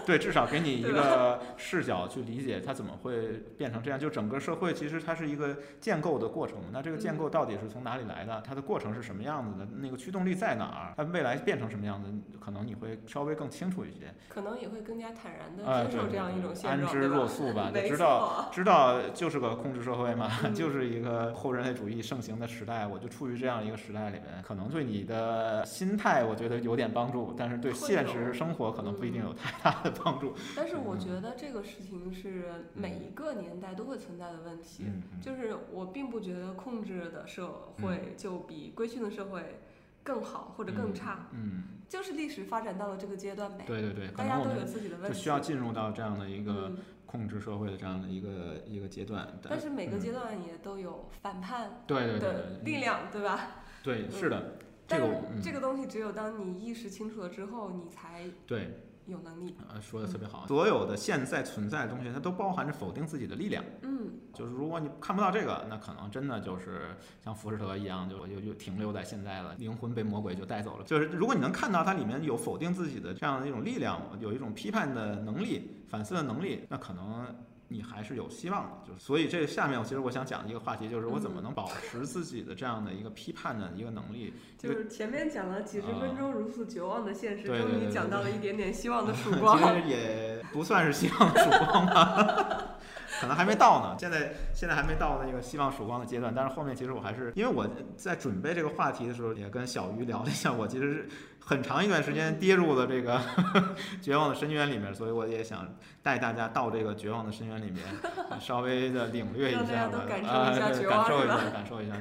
[0.08, 4.00] 对，至少给你一个视角去理解它怎么会变成这样。
[4.00, 8.42] 就整个社会其实它是一个建构的过程，那这个建嗯构到底是从哪里来的？
[8.42, 9.68] 它的过程是什么样子的？
[9.78, 10.94] 那个驱动力在哪儿？
[10.98, 12.12] 它未来变成什么样子？
[12.40, 14.14] 可能你会稍微更清楚一些。
[14.30, 17.08] 可能也会更加坦然啊，地接受这样一种现状，安之？
[17.08, 22.86] 若素吧，就没知道错，知道 就是个控制社会嘛，嗯 就是一个后人类主义盛行的时代。
[22.86, 30.34] 我就处于这样一个时代里面，可能对你的心态我觉得有点帮助，但是对现实生活可能不一定有太大的帮助。
[30.56, 34.86] 但是我嗯觉得这个事情是每一个年代都会存在的问题。
[35.22, 39.60] 就是我并不觉得控制的社会就比规训的社会
[40.04, 43.64] 更好或者更差，嗯，就是历史发展到了这个阶段呗。
[43.68, 49.28] 对对对，大家都有自己的问题，就需要进入到这样的一个嗯，控制社会的这样的一个一个阶段。
[49.48, 53.64] 但是每个嗯阶段也都有反叛对对对的力量，对吧？
[53.84, 59.56] 对，嗯是的，这但这个东西只有当你意识清楚了之后，你才对有能力。
[59.74, 60.46] 呃说的特别好。
[60.48, 63.64] 所有的现在存在的东西，它都包含着否定自己的力量。
[63.82, 70.84] 嗯，就是如果你看不到这个，那可能真的就是像浮士德一样，就就就停留在现在了，灵魂被魔鬼就带走了。
[70.84, 77.26] 就是如果你能看到它里面有否定自己的这样的一种力量，有一种批判的能力、反思的能力，那可能。
[77.70, 84.34] 你还是有希望的，就是所以这下面其实我想讲的一个话题就是我怎么能保持自己的这样的一个批判的一个能力。
[84.60, 89.82] 就是前面讲了几十分钟如此绝望的现实，终于讲到了一点点希望的曙光其。
[89.82, 92.78] 实也 不算是希望曙光吧，
[93.22, 93.96] 可能还没到呢。
[93.98, 97.66] 现在现在还没到那个希望曙光的阶段，但是后面其实我还是因为我
[97.96, 101.10] 在准备这个话题的时候，也跟小鱼聊了一下，我其实是
[101.50, 103.20] 很长一段时间跌入了这个
[104.04, 105.68] 绝望的深渊里面，所以我也想
[106.04, 107.84] 带大家到这个绝望的深渊里面，
[108.40, 111.96] 稍微的领略一下感受啊，一下感受一下，感受一下。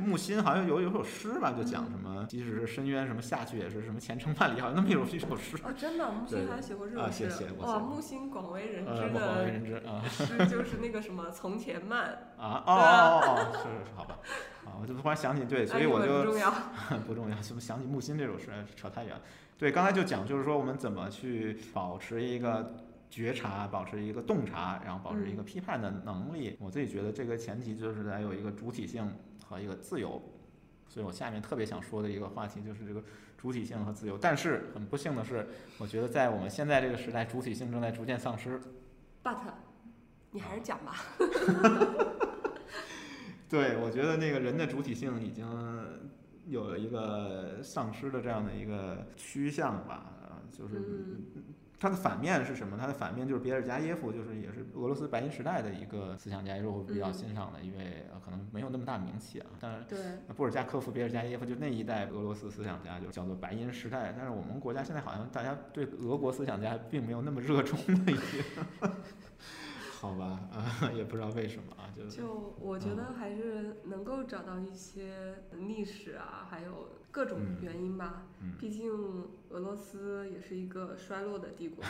[0.00, 5.58] 木心好像有有首诗吧，就讲什么，即使是深渊，什么下去也是什么前程万里，好像那么一首一首诗。
[5.62, 14.18] 哦，真的，木对对星还写过这啊种诗写写过，哇，写过木心广为人呃，知不广为人知啊诗 就是那个什么从前慢，啊哦哦哦，是是是，好吧，
[14.64, 16.50] 啊，我就突然想起对，所以哎我就不重要。
[17.06, 19.22] 不重要，怎么想起木心这首诗，扯太远了。
[19.58, 22.74] 对，刚才就讲，就是说我们怎么去保持一个
[23.10, 26.56] 觉察，保持一个洞察，然后保持一个批判的能力。
[26.58, 29.12] 我自己觉得这个前提就是得有一个主体性
[29.44, 30.22] 和一个自由。
[30.88, 33.02] 所以我下面特别想说的一个话题就是这个
[33.38, 34.18] 主体性和自由。
[34.18, 35.46] 但是很不幸的是，
[35.78, 38.60] 我觉得在我们现在这个时代，主体性正在逐渐丧失。
[39.22, 39.36] But，
[40.30, 40.96] 你还是讲吧。
[43.48, 45.46] 对，我觉得那个人的主体性已经
[46.50, 50.78] 有一个丧失的这样的一个趋向吧，啊就是
[51.34, 51.44] 嗯
[51.82, 52.76] 它的反面是什么？
[52.76, 59.84] 它的反面就是别尔加耶夫，就是也是俄罗斯白银时代的一个思想家，也是我比较嗯欣赏的一位，呃可能没有那么大名气啊，但是。
[59.88, 64.12] 对，布尔加科夫、别尔加耶夫就那一代俄罗斯思想家，就叫做白银时代。
[64.14, 68.44] 但是我们国家现在好像大家对俄国思想家并没有那么热衷了，已经。
[70.00, 78.22] 好吧，啊，也不知道为什么啊，就就我觉得还是能够找到一些历史啊，还有各种嗯原因吧。
[78.40, 78.90] 嗯，毕竟
[79.50, 81.84] 俄罗斯也是一个衰落的帝国。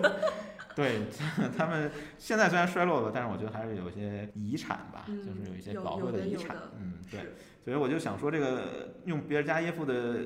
[0.76, 1.06] 对
[1.56, 6.72] 他们现在虽然衰落了，但是我觉得还是有一些遗产吧，嗯就是有一些有宝贵有的遗产有的。
[6.78, 7.20] 嗯，对，
[7.64, 10.18] 所以我就想说，这个用别尔加耶夫的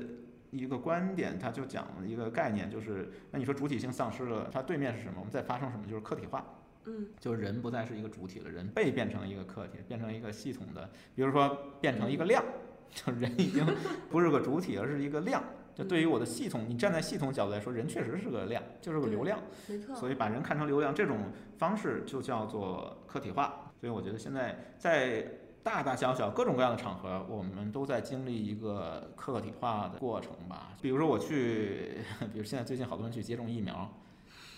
[0.51, 5.13] 一个观点，他就讲了一个概念，就是那你说主体性丧失了，它对面是什么？
[5.19, 5.87] 我们在发生什么？
[5.87, 6.45] 就是客体化。
[6.85, 12.43] 嗯，就是人不再是一个主体了，人被变成一个客体，变成一个系统的，比如说变成一个量，
[12.91, 13.65] 就人已经
[14.09, 15.43] 不是个主体，而是一个量。
[15.75, 19.39] 就对于我的系统，你站在系统角度来说，人确实是个量，就是个流量。
[19.67, 19.95] 没错。
[19.95, 21.17] 所以把人看成流量这种
[21.57, 23.71] 方式就叫做客体化。
[23.79, 25.25] 所以我觉得现在在
[25.63, 30.77] 大大小小各种各样的场合，我们都在经历一个客体化的过程吧。
[30.79, 31.97] 比如说我去，
[32.31, 33.91] 比如现在最近好多人去接种疫苗。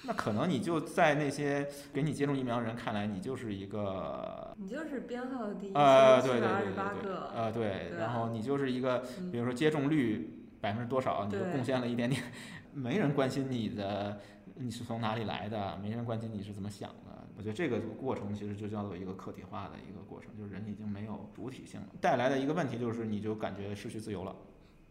[0.07, 12.21] 那可能你就在那些给你接种疫苗的人看来，你就是一个，你就是编号第一，呃，对对对对对，呃对，对然后你就是一个，比如说接种率百分之多少，你就贡献了一点点，
[12.73, 14.19] 没人关心你的
[14.55, 16.95] 你是从哪里来的，没人关心你是怎么想的。
[17.37, 24.33] 我觉得这个过程其实就叫做一个客体化的一个过程，就是人已经没有主体性了，带来的一个问题就是你就感觉失去自由了。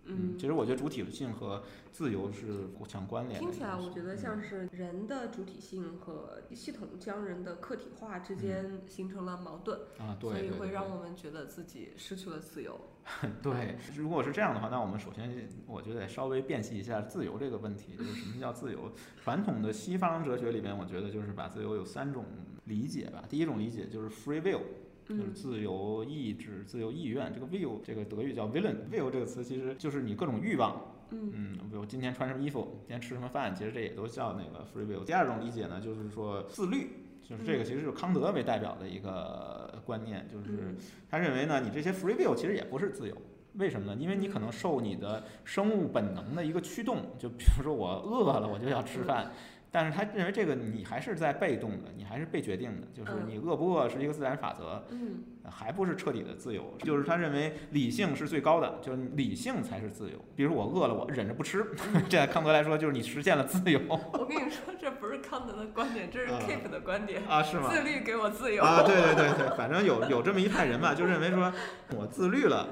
[0.07, 3.47] 嗯，其实我觉得主体性和自由是互相关联的。
[3.47, 12.79] 听起来我觉得像是人的主体性和系统将人的客体化之间形成了矛盾啊，对，所以会让我们觉得自己失去了自由。
[13.43, 18.91] 对，如果是这样的话，那我们首先我觉得稍微辨析一下自由这个问题，就是什么叫自由？
[19.23, 22.25] 传统的西方哲学里边，我觉得就是把自由有三种
[22.65, 23.25] 理解吧。
[23.29, 24.61] 第一种理解就是 free will。
[25.07, 30.81] 就是自由意志、自由意愿，这个 will 这个德语叫 willen，will 这个词其实就是你各种欲望。
[31.11, 35.05] 嗯，比如今天穿什么衣服，今天吃什么饭，其实这也都叫那个 free will。
[35.05, 36.89] 第二种理解呢，就是说自律，
[37.23, 40.75] 就是这个其实是康德为代表的一个观念，就是
[41.09, 43.17] 他认为呢，你这些 free will 其实也不是自由，
[43.55, 44.01] 为什么呢？
[44.01, 49.31] 因为你可能受你的生物本能的一个驱动，就比如说我饿了，我就要吃饭。
[49.75, 56.73] 但是他认为这个你还是在被动的，你还是被决定的，就是你饿不饿是一个自然法则，嗯，还不是彻底的自由。
[56.85, 60.25] 就是他认为理性是最高的，就是理性才是自由。
[60.37, 61.67] 比如我饿了，我忍着不吃，
[62.09, 63.81] 这康德来说就是你实现了自由。
[64.13, 67.43] 我跟你说，这不是康德的观点，这是 Keep 的观点啊？
[67.43, 67.69] 是吗？
[67.75, 68.85] 自律给我自由啊？
[68.85, 71.53] 对对对对，反正有有这么一派人吧，就认为说
[71.97, 72.69] 我自律了，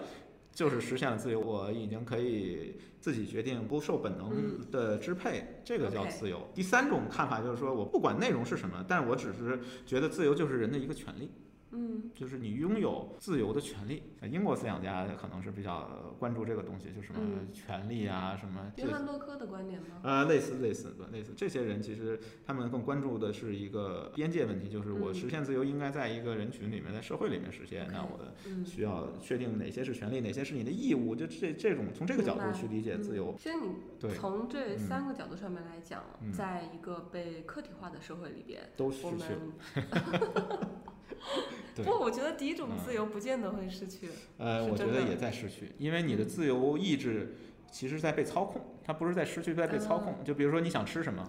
[0.52, 2.76] 就是实现了自由，我已经可以。
[3.02, 6.48] 自己决定不受本能的支配，这个叫自由。
[6.54, 11.28] 第三种看法就是说，我不管内容是什么，但是我只是觉得自由就是人的一个权利。
[11.72, 14.02] 嗯，就是你拥有自由的权利。
[14.30, 17.20] 英国思想家可能是比较关注这个东西，就什么
[17.52, 18.70] 权利啊，什么。
[18.76, 20.00] 约翰洛克的观点吗？
[20.02, 21.32] 呃，类似类似类似。
[21.36, 27.88] 这些人其实他们更关注的是一个边界问题，就是我实现自由应该在一个人群里面，在社会里面实现。
[27.90, 28.34] 那我的
[28.66, 33.34] 需要确定哪些是权利，哪些是你的义务，就这这种从这个角度去理解自由。
[33.38, 39.40] 其实你从这三个角度上面来讲，在一个被客体化的社会里边，都失去了。
[41.84, 44.10] 不，我觉得第一种自由不见得会失去。
[44.38, 47.34] 呃，我觉得也在失去，因为你的自由意志
[47.70, 50.22] 其实在被操控，它不是在失去，在被操控。
[50.24, 51.26] 就比如说你想吃什么，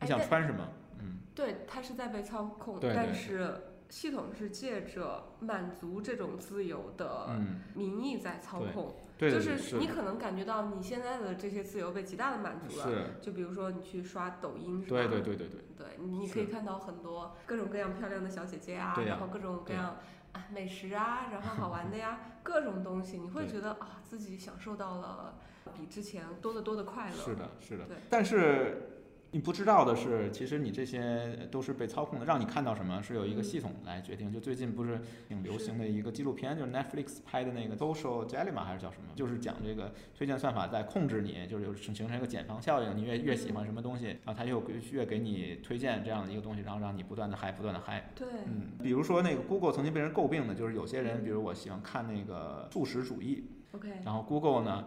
[0.00, 0.68] 你想穿什么，
[1.00, 3.54] 嗯，对，它是在被操控，但是
[3.88, 7.40] 系统是借着满足这种自由的
[7.74, 8.94] 名义在操控。
[9.30, 14.96] 就是你可能感觉到你现在的这些自由被极大的满足了，就比如说你去刷抖音，是吧？
[14.96, 15.60] 对对对对对。
[15.76, 19.96] 对，你可以看到很多各种各样漂亮的小姐姐啊，然后各种各样
[20.32, 25.34] 啊美食啊，然后好玩的呀， 各种东西，你会觉得啊自己享受到了
[25.76, 27.16] 比之前多得多的快乐。
[27.16, 27.84] 是的，是的。
[27.86, 28.90] 对，但是。
[29.34, 34.32] 你不知道的是，其实你这些都是被操控的，让你看到什么是有一个系统来决定。
[34.32, 39.08] 就最近不是挺流行的一个纪录片，就是 Netflix 拍的那个 Social Dilemma 还是叫什么？
[39.16, 42.96] 就是讲这个推荐算法在控制你，就是有形成一个茧房效应。
[42.96, 44.62] 你越越喜欢什么东西，然后它又
[44.92, 48.08] 越给你推荐这样的一个东西，然后让你不断的嗨，不断的嗨。
[48.14, 54.84] 对，嗯，比如说那个 Google 曾经被人诟病的，就是有些人，比如我喜欢看那个素食主义，OK，然后 Google 呢，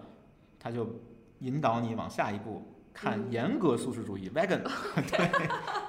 [0.57, 1.01] 它就
[1.39, 2.63] 引导你往下一步。
[2.99, 4.63] 看严格素食主义，vegan，
[5.11, 5.29] 对，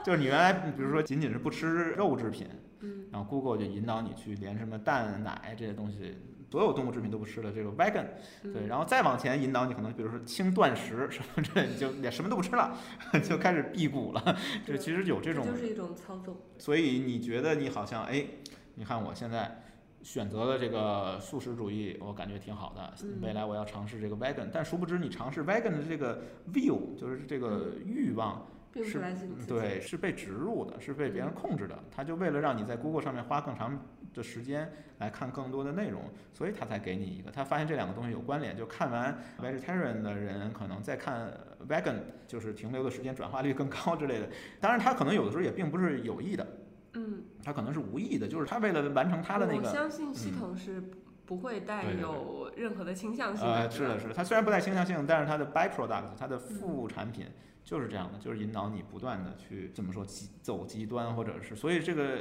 [0.05, 2.47] 就是你原来比如说仅仅是不吃肉制品，
[2.81, 6.19] 嗯，然后 Google 就引导你去连什么蛋奶这些东西，
[6.51, 8.05] 所有动物制品都不吃的这个 vegan，
[8.43, 12.77] 对，然后再往前引导你可能比如说轻断食什么这你就连什么都不吃了，
[13.25, 14.37] 就开始辟谷了，
[14.67, 16.37] 这其实有这种，就是一种操纵。
[16.59, 18.27] 所以你觉得你好像哎，
[18.75, 19.63] 你看我现在。
[20.03, 22.95] 选择了这个素食主义，我感觉挺好的。
[23.21, 26.23] 未来我要尝试这个 vegan，但殊不知你尝试 vegan 的这个
[26.53, 29.01] view，就是这个欲望，是
[29.47, 31.79] 对，是被植入的，是被别人控制的。
[31.91, 33.79] 他就为了让你在 Google 上面花更长
[34.15, 37.31] 的时间来看更多的内容，所以他才给你一个。
[37.31, 41.33] 他发现这两个东西有关联，就看完 vegetarian 的人可能在看
[41.69, 41.97] vegan，
[42.27, 44.29] 就是停留的时间转化率更高之类的。
[44.61, 46.47] 当然，他可能有的时候也并不是有意的。
[46.95, 49.69] 嗯，他可能是无意的，就是他为了完成他的那个。
[49.69, 50.83] 我相信系统是
[51.27, 52.03] 不会带对对对。
[52.03, 57.27] 有任何的倾向性呃，对吧是的，是的，它虽然不带倾向性，但是它的 byproduct，它的副产品
[57.63, 62.21] 就是这样的，就是引导你不断的去怎么说极走极端，或者是，所以这个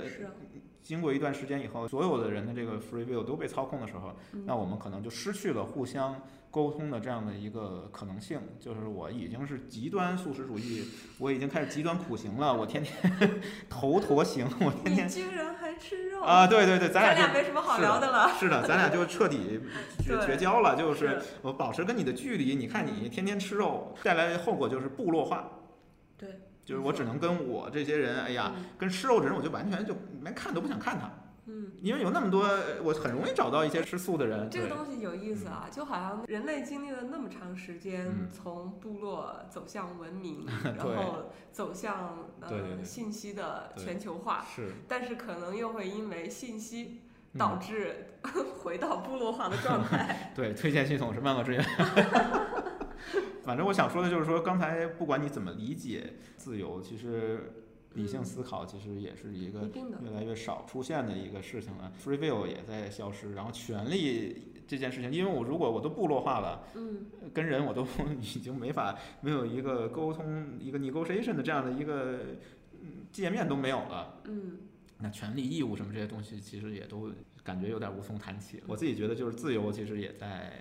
[0.84, 4.44] 经过一段时间以后，所有的人的这个 free will 都被操控的时候，嗯。
[4.46, 6.16] 那我们可能就失去了互相
[6.50, 8.40] 沟通的这样的一个可能性。
[8.60, 10.90] 就是我已经是极端素食主义，
[11.20, 12.96] 我已经开始极端苦行了，我天天
[13.70, 18.32] 头陀行，我天你天居然还吃肉啊，对对对，咱咱俩就没什么好聊的了。
[18.40, 19.60] 是的，咱俩就彻底
[20.04, 22.56] 绝绝交了，就是我保持跟你的距离。
[22.56, 25.50] 你看嗯你天天吃肉，带来的后果就是部落化。
[26.18, 31.12] 对，就是我只能跟我这些人，哎呀，嗯跟吃肉的人我就完全就连看都不想看他，
[31.48, 32.46] 嗯，因为有那么多，
[32.84, 34.50] 我很容易找到一些吃素的人。
[34.50, 38.30] 这个东西有意思啊，就好像人类经历了那么长时间，嗯。
[38.32, 40.46] 从部落走向文明，
[40.76, 44.74] 然后走向呃信息的全球化，是。
[44.88, 47.02] 但是可能又会因为信息
[47.34, 47.38] 嗯。
[47.40, 48.08] 导致
[48.60, 50.32] 回到部落化的状态。
[50.36, 51.66] 对，推荐系统是万恶之源。
[53.44, 57.54] 反正我想说的就是说，刚才不管你怎么理解自由，其实
[57.98, 59.70] 理性嗯思考其实也是一个
[60.02, 61.92] 越来越少出现的一个事情了。
[62.02, 67.86] Free will 也在消失，然后权利这件事情，因为我如果我都部落化了，嗯，跟人我都
[68.22, 72.20] 已经没法没有一个沟通、一个 negotiation 的这样的一个
[72.74, 74.22] 嗯界面都没有了。
[74.26, 74.60] 嗯，
[75.00, 77.12] 那权利、义务什么这些东西，其实也都
[77.44, 78.64] 感觉有点无从谈起了。
[78.68, 80.54] 我自己觉得，就是自由其实也在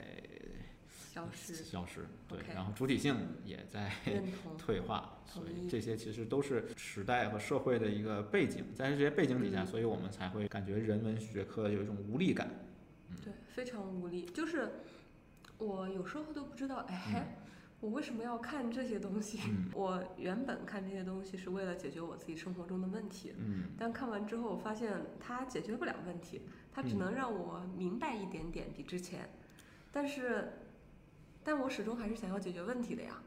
[1.17, 3.91] 消失，消失，对然后主体性也在，
[4.59, 12.51] 退化，所以这些其实都是时代和社会的一个背景，在这些背景底下，嗯所以我们才会感觉人文学科有一种无力感。
[13.09, 14.27] 嗯对，非常无力。
[14.27, 14.69] 就是
[15.57, 17.39] 我有时候都不知道，哎，
[17.81, 19.41] 我为什么要看这些东西？
[19.49, 29.31] 嗯 我原本看这些东西是为了解决我自己生活中的问题，嗯但看完之后，我发现它解决不了问题，它只嗯能让我明白一点点比之前，
[29.91, 30.53] 但是，
[31.47, 33.23] 但我始终还是想要解决问题的呀。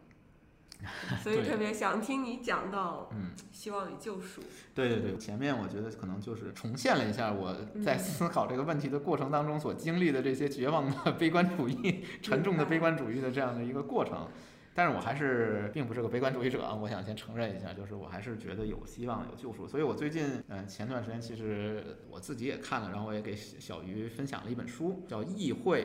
[1.22, 4.41] 所以特别想听你讲到嗯，希望与救赎。
[4.74, 7.53] 对对对，前面我觉得可能就是重现了一下我
[7.84, 14.28] 在嗯思考这个问题的过程当中所经历的这些绝望的 悲观主义、沉重的悲观主义的这样的一个过程。
[14.74, 19.67] 但是我还是并不是个悲观主义者啊，我想先承认一下，就是我还是觉得有希望、有救赎。
[19.67, 25.84] 所以我最近，嗯，前段时间其实我自己也看了，然后我也给小小鱼分享了一本书，叫《议会》，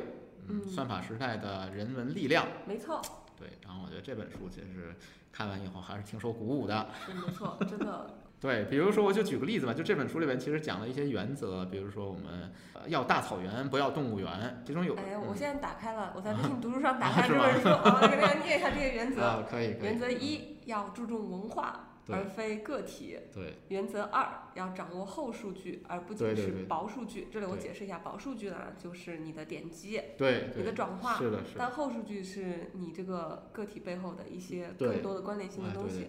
[0.48, 2.46] 嗯，嗯算法时代的人文力量。
[2.66, 3.00] 没错，
[3.38, 4.94] 对，然后我觉得这本书其实
[5.32, 6.86] 看完以后还是挺受鼓舞的。
[7.06, 8.06] 是没错，真的，
[8.40, 19.22] 对，比如说我就举个例子吧，就这本书里面其实讲了一些原则，比如说我们呃要大草原，不要动物园，其中有哎，我嗯现在打开了，我在微信读书上打啊开这本书，啊，我给大家念一下这些原则。
[19.22, 23.18] 啊，可以可以，原则一要注重文化，对而非个体。
[23.32, 23.54] 对。
[23.68, 27.28] 原则二要掌握后数据，而不仅是薄数据。
[27.30, 36.08] 这里我解释一下，薄数据呢就是你的点击、对你的，转化，是的是的，但后数据是你这个个体背后的一些更多的关联性的东西。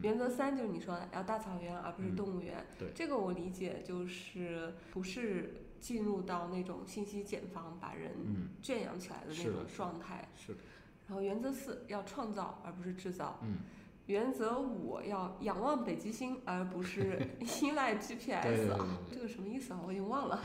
[0.00, 2.16] 原则三就是你说的要大草原，而不是嗯。
[2.16, 2.64] 动物园。
[2.78, 10.30] 对这个我理解就是不是进入到那种信息茧房把人嗯，圈养起来的那种状态。
[10.34, 10.60] 是的，
[11.08, 13.38] 然后原则四要创造而不是制造。
[13.42, 13.58] 嗯，
[14.06, 17.18] 原则五要仰望北极星而不是
[17.62, 19.80] 依赖 GPS 对对对啊，这个什么意思啊？
[19.86, 20.38] 我已经忘了。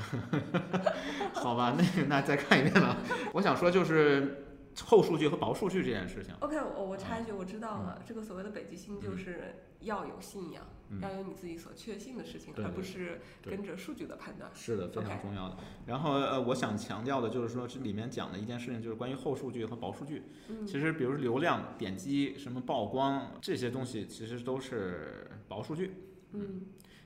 [1.33, 2.97] 好吧，那那再看一遍吧。
[3.33, 4.46] 我想说就是
[4.85, 9.17] 厚数据和薄数据这件事情，OK，我我插一句，我知道了，这个所谓的北极星就嗯。
[9.17, 10.99] 是要有信仰，嗯。
[11.01, 14.49] 要有你自己所确信的事情，而不是跟着数据的判断。
[14.53, 15.57] 是的，非常重要的。
[15.85, 20.23] 然后呃，我想强调的就是说，这里面讲的一件事情就是关于后数据和薄数据。
[20.49, 25.93] 嗯，其实，比如流量、点击、什么曝光这些东西，其实都是薄数据。
[26.33, 26.61] 嗯。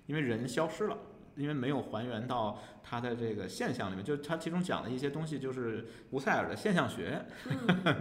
[0.07, 0.97] 因为人消失了，
[1.41, 7.19] 因为没有还原到它的这个现象里面，就它其中讲的一些东西，就是吴塞尔的现象学。
[7.49, 7.95] 嗯，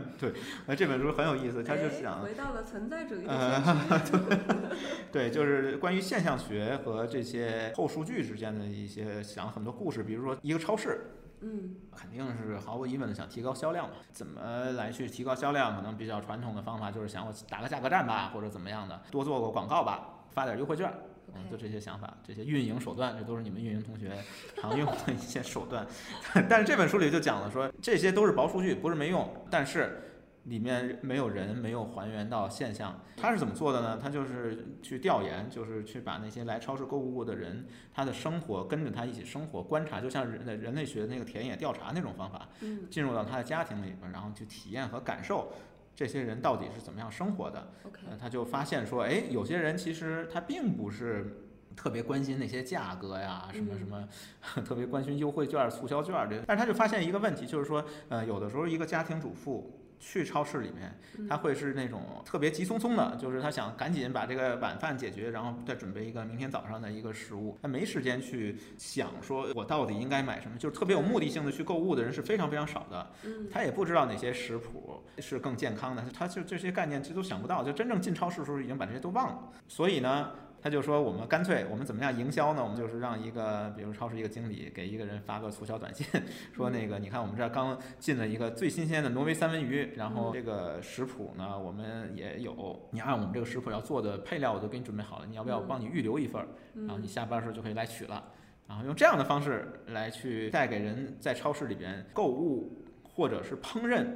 [0.67, 4.37] 呃，这本书很有意思，它就哎讲，回到了存在主义的呃先驱。
[5.11, 11.01] 对，就是关于现象学和这些后数据之间的一些讲了很多故事，比如说一个超市。
[11.43, 13.95] 嗯肯定是毫无疑问的想提高销量嘛？
[14.13, 15.75] 怎么来去提高销量？
[15.75, 20.93] 可能比较传统的方法就是想我打个价格战吧，或者怎么样的，多做个广告吧，发点优惠券。
[21.35, 24.13] 嗯，就这些想法，这些运营手段，这都是你们运营同学
[24.61, 25.87] 常用的一些手段。
[26.49, 30.03] 但是这本书里就讲了说，这些都是薄数据，不是没用，但是
[30.45, 32.99] 里面没有人，没有还原到现象。
[33.17, 33.99] 他是怎么做的呢？
[34.01, 45.53] 他就是去调研，就是去把那些来超市购物过的人，他的生活跟着他一起生活，观察，就像人类人类学那个田野调查那种方法，嗯进入到他的家庭里边，然后去体验和感受。
[46.01, 51.45] 这些人到底是怎么样生活的？，OK，呃，他就发现说，哎，有些人其实他并不是
[51.77, 54.09] 特别关心那些价格呀，什么嗯什么，
[54.65, 56.43] 特别关心优惠券、促销券这个。
[56.47, 59.71] 但是他就发现一个问题，就是说，呃，有的时候一个家庭主妇
[60.01, 73.11] 去超市里面，嗯他会是那种特别急匆匆的，就是他想赶紧把这个晚饭解决，然后再准备一个明天早上的一个食物，他没时间去想说我到底应该买什么，就是特别有目的性的去购物的人是非常非常少的。
[73.25, 79.39] 嗯他也不知道哪些食谱是更健康的，他就这些概念其实都想不到，就真正进超市的时候已经把这些都忘了。
[79.69, 80.31] 所以呢，
[80.63, 82.63] 他就说我们干脆我们怎么样营销呢？
[82.63, 86.07] 我们就是让一个比如超市一个经理给一个人发个促销短信，
[86.53, 96.47] 说那个你看我们这儿刚进了一个最新鲜的挪威三文鱼，然后这个食谱呢我们也有，你按我们这个食谱要做的配料我都给你准备好了，你要不要我帮你预留一份儿？
[96.75, 98.23] 然后你下班的时候就可以来取了。
[98.69, 104.07] 然后用这样的方式来去带给人在超市里边购物或者是烹饪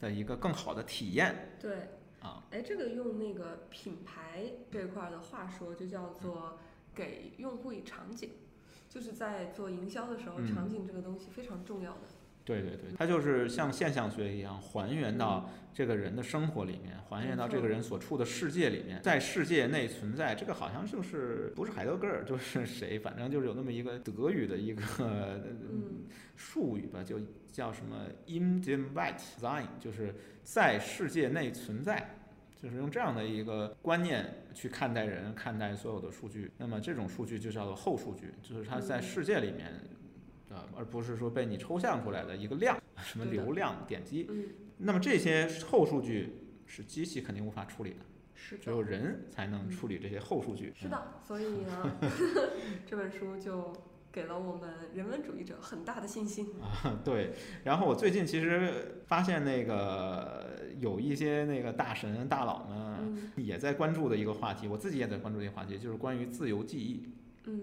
[0.00, 1.72] 的一个更好的体验对，
[2.22, 2.44] 啊。
[2.50, 6.58] 哎，这个用那个品牌这块儿的话说，就叫做
[6.94, 8.30] 给用户以场景，
[8.88, 12.00] 就是在做营销的时候，嗯场景这个东西非常重要的。
[12.44, 20.34] 对对对，它就是像现象学一样，还原到这个人的生活里面，还原到这个人所处的世界里面，在世界内存在。
[20.34, 26.04] 这个好像就是不是海德格尔就是谁，反正就是有那么一个德语的一个嗯
[26.36, 27.20] 术语吧，就
[27.52, 32.16] 叫什么 in the right sein，就是在世界内存在。
[32.60, 34.24] 就是用这样的一个观念
[34.54, 36.48] 去看待人，看待所有的数据。
[36.56, 39.72] 那么这种数据就叫做后数据，就是它在嗯世界里面
[40.52, 44.26] 的，而不是说被你抽象出来的一个量，什么流量、点击。
[44.28, 44.44] 嗯，
[44.78, 46.34] 那么这些后数据
[46.66, 47.96] 是机器肯定无法处理的，
[48.34, 50.72] 是的只有人才能处理这些后数据。
[50.76, 51.98] 是的，所以呢，
[52.86, 53.72] 这本书就
[54.12, 56.48] 给了我们人文主义者很大的信心。
[56.60, 57.32] 啊，对。
[57.64, 67.08] 然后我最近其实发现那个有一些那个大神大佬们嗯也在关注的一个话题，我自己也在关注一个话题，就是关于自由记忆
[67.44, 67.62] 嗯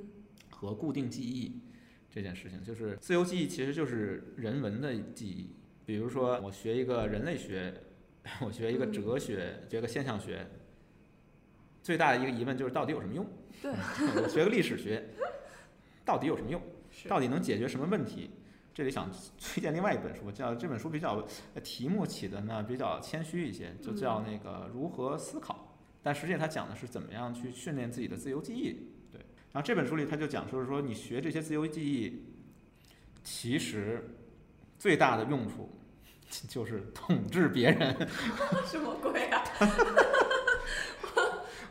[0.49, 1.61] 和固定记忆
[2.10, 2.64] 这件事情。
[2.64, 5.49] 就是自由记忆其实就是人文的记忆，
[5.86, 7.74] 比如说我学一个人类学，
[8.41, 10.47] 我学一个哲学，学个现象学。
[11.82, 13.26] 最大的一个疑问就是到底有什么用？
[13.62, 15.03] 对，我 学个历史学，
[16.03, 16.62] 到底有什么用？
[16.91, 18.30] 是到底能解决什么问题？
[18.74, 25.78] 这里想推荐另外一本书，叫这本书比较呃题目起的呢比较谦虚一些，就叫那个如何思考。
[26.01, 28.89] 但实际上它讲的是怎么样去训练自己的自由记忆。
[29.49, 32.23] 对，然后这本书里他就讲说是说你学这些自由记忆，
[33.23, 34.15] 其实
[34.77, 35.69] 最大的用处
[36.47, 37.95] 就是统治别人。
[38.65, 39.43] 什么鬼啊？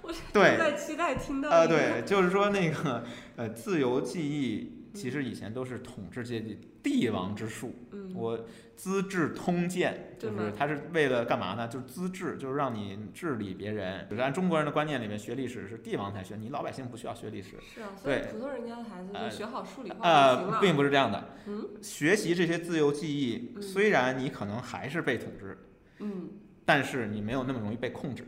[0.02, 3.04] 我对，在期待听到呃，对，就是说那个
[3.36, 7.74] 呃，自由记忆其实以前都是统治阶级帝王之术。
[7.92, 8.38] 嗯，我
[8.74, 11.68] 《资治通鉴》就是它是为了干嘛呢？
[11.68, 14.07] 就是资治，就是让你治理别人。
[14.11, 17.51] 就是按中国人的观念里面，学历史是帝王才学，你老百姓不需要学历史。
[17.62, 20.59] 是啊，所以对普通人家的孩子就呃学好数理化呃，了。
[20.61, 21.28] 并不是这样的。
[21.46, 25.57] 嗯学习这些自由记忆，嗯虽然你可能还是被统治，
[26.01, 26.28] 嗯，
[26.64, 28.24] 但是你没有那么容易被控制。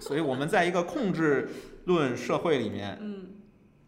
[0.00, 1.48] 所以我们在一个控制
[1.86, 3.28] 论社会里面，嗯，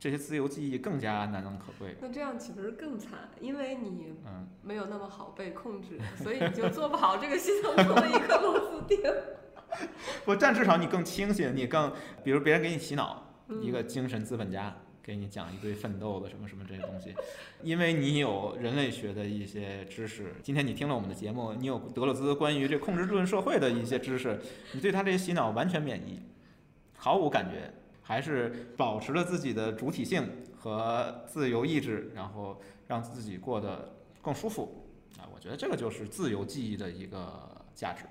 [0.00, 1.94] 这些自由记忆更加难能可贵。
[2.00, 3.28] 那这样岂不是更惨？
[3.38, 8.98] 因为你嗯，没有那么好被控制，所以你就做不好这个系统中的一颗螺丝钉。
[10.24, 11.92] 不，但至少你更清醒，你更，
[12.24, 17.14] 比如别人给你洗脑，嗯一个精神资本家给你讲一堆奋斗的什么什么这些东西，
[17.62, 20.34] 因为你有人类学的一些知识。
[20.42, 24.40] 今天你听了我们的节目，你有德勒兹关于这控制论社会的一些知识，
[24.72, 26.20] 你对他这些洗脑完全免疫，
[26.96, 27.72] 毫无感觉，
[28.02, 30.28] 还是保持了自己的主体性
[30.58, 34.84] 和自由意志，然后让自己过得更舒服
[35.18, 35.28] 啊！
[35.32, 38.04] 我觉得这个就是自由记忆的一个价值。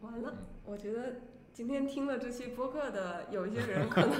[0.00, 0.34] 完了，
[0.64, 1.20] 我觉得
[1.52, 4.18] 今天听了这期播客的有一些人 可能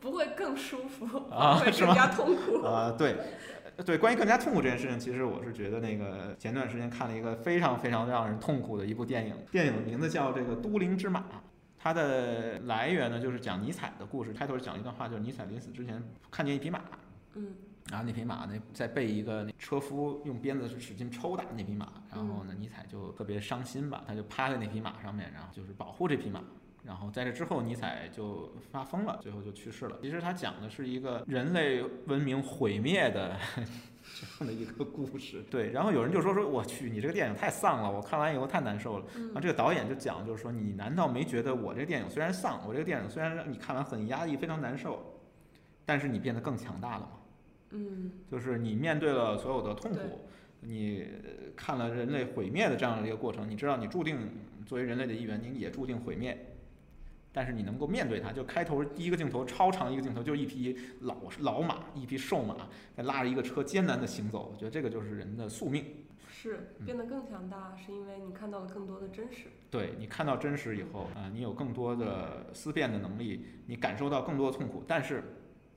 [0.00, 2.62] 不会更舒服，会啊会更加痛苦。
[2.62, 3.16] 呃，对，
[3.76, 11.20] 呃对，关于更加痛苦这件事情，其实我是觉得那个前段时间看了一个非常非常让人痛苦的一部电影，电影的名字叫这个《都灵之马》。
[11.82, 14.32] 它的来源呢，就是讲尼采的故事。
[14.32, 16.80] 开头讲一段话，就是尼采临死之前看见一匹马，
[17.34, 17.52] 嗯
[17.90, 26.40] 然后那匹马呢在被一个那车夫用鞭子使劲抽打那匹马，然后呢尼采就特别伤心吧，他就趴在那匹马上面，然后就是保护这匹马。
[26.84, 29.98] 然后在这之后，尼采就发疯了，最后就去世了。
[30.00, 33.36] 其实他讲的是一个人类文明毁灭的
[34.22, 35.42] 这样的一个故事。
[35.50, 39.04] 对，然后有人就说说我去，你这个电影太丧了，我看完以后太难受了。
[39.14, 45.20] 然后嗯这个导演就讲，就是说你难道没觉得我这个电影虽然丧，我这个电影虽然让你看完很压抑、非常难受，
[45.84, 47.08] 但是你变得更强大了吗？
[47.70, 50.28] 嗯就是你面对了所有的痛苦，
[50.60, 54.18] 你呃看了人类毁灭的这样的一个过程，你知道你注定
[54.66, 56.51] 作为人类的一员，你也注定毁灭。
[57.32, 64.50] 但是你能够面对它，就开头第一个镜头超长一个镜头，就是一匹老老马，一匹瘦马在拉着一个车艰难的行走。
[64.52, 65.84] 我觉得这个就是人的宿命。
[66.30, 69.46] 是变得更强大，是因为你看到了更多的真实。
[69.70, 75.22] 对你看到真实以后啊，你有更多的思辨的能力，你感受到更多的痛苦，但是。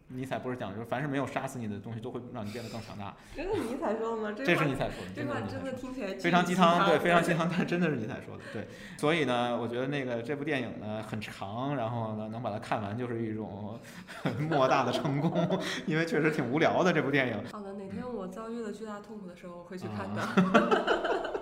[0.07, 3.13] 尼采不是讲，就是凡是没有杀死你的东西，都会让你变得更强大。
[3.35, 4.31] 真的尼采说的吗？
[4.37, 5.11] 这是尼采说的。
[5.15, 8.43] 这话真的听起来非常鸡汤，对，非常鸡汤，但是真的是尼采说的。
[8.53, 13.79] 对，所以呢，我觉得那个这部电影呢很长，然后呢能把它看完就是一种
[14.49, 17.43] 莫大的成功，因为确实挺无聊的这部电影。
[17.51, 21.41] 好的，哪天我遭遇了巨大痛苦的时候，我会去看的。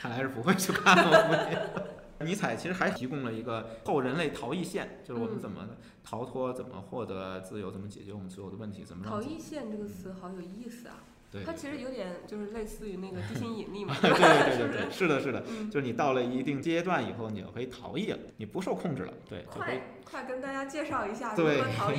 [0.00, 1.95] 看来是不会去看了。
[2.20, 5.68] 尼采其实还提供了一个后人类逃逸线，就是我们怎么
[6.02, 11.02] 逃脱、怎么获得自由、怎么解决我们所有的问题、怎么逃逸线这个词好有意思啊！
[11.30, 13.94] 对，它其实有点就是类似于那个地心引力嘛。
[14.00, 19.12] 对对对对，是的，是的，就是你到了一定阶段以后，你就可以逃逸了，你不受控制了。
[19.28, 21.98] 对，快快跟大家介绍一下如何逃逸。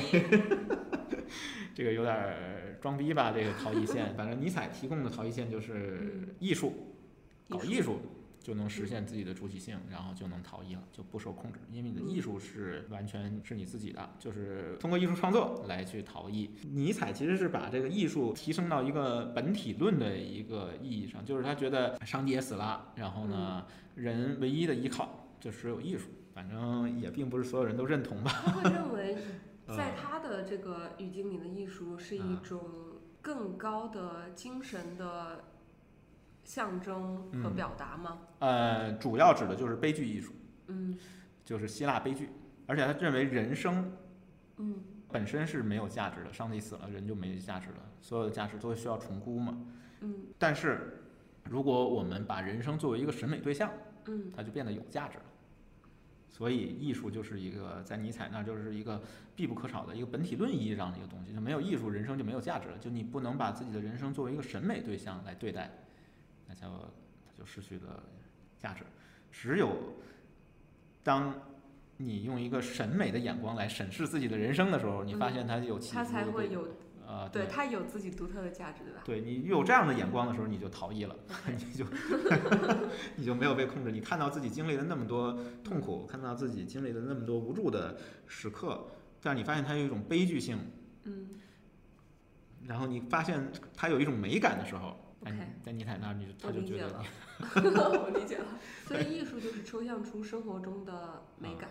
[1.74, 3.30] 这个有点装逼吧？
[3.30, 6.72] 这个逃逸线，反正尼采提供的逃逸线就是艺术，
[7.48, 8.00] 搞艺术。
[8.48, 16.50] 就能实现自己的主体性，然后就能逃逸了，就不受控制，因为你的艺术是完全是你自己的，就是通过艺术创作来去逃逸。
[16.62, 28.30] 尼采其实是把这个艺术提升到一个本体论的一个意义上，就是他觉得上帝也死了，然后呢，人唯一的依靠就是有艺术，反正也并不是所有人都认同吧。
[28.46, 29.18] 他会认为，
[29.76, 32.62] 在他的这个语境里的艺术是一种
[33.20, 35.44] 更高的精神的。
[36.48, 38.20] 象征和表达吗？
[38.38, 40.32] 呃，主要指的就是悲剧艺术，
[40.68, 40.96] 嗯，
[41.44, 42.30] 就是希腊悲剧，
[42.66, 43.92] 而且他认为人生，
[44.56, 44.82] 嗯，
[45.12, 49.58] 本身是没有价值的，上帝死了，人就没价值了，所有的价值都需要重估嘛，
[50.00, 51.02] 嗯，但是
[51.44, 53.70] 如果我们把人生作为一个审美对象，
[54.06, 55.24] 嗯，它就变得有价值了，
[56.30, 59.02] 所以艺术就是一个在尼采那儿就是一个
[59.36, 65.70] 必不可少的一个本体论意义上的一个东西，就没有艺术，人生就没有价值了，就你不能把自己的人生作为一个审美对象来对待。
[66.48, 66.62] 那就
[67.26, 68.02] 它就失去了
[68.58, 68.82] 价值。
[69.30, 69.76] 只有
[71.02, 71.32] 当
[71.96, 76.66] 你用一个审美的眼光来审视自己的人生的时候，你发现它有其它才会有
[77.06, 79.02] 呃，对它有自己独特的价值，对吧？
[79.04, 81.84] 对你有这样的眼光的时候，你就逃逸了， 你就
[83.16, 83.90] 你就没有被控制。
[83.90, 85.32] 你看到自己经历了那么多
[85.64, 88.86] 痛苦，看到自己经历了那么多无助的时刻，
[89.22, 90.58] 但是你发现它有一种悲剧性，
[91.04, 91.28] 嗯，
[92.66, 94.96] 然后你发现它有一种美感的时候。
[95.20, 96.86] OK，在尼采那儿，你他就觉得
[97.40, 98.46] 你， 我理解了。
[98.86, 101.70] 所以艺术就是抽象出生活中的美感，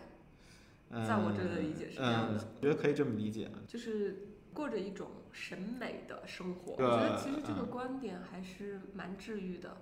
[1.08, 2.46] 在我这的理解是这样的。
[2.56, 6.74] 我觉得可以这么理解，就是过着一种审美的生活。
[6.74, 9.78] 我觉得其实这个观点还是蛮治愈的。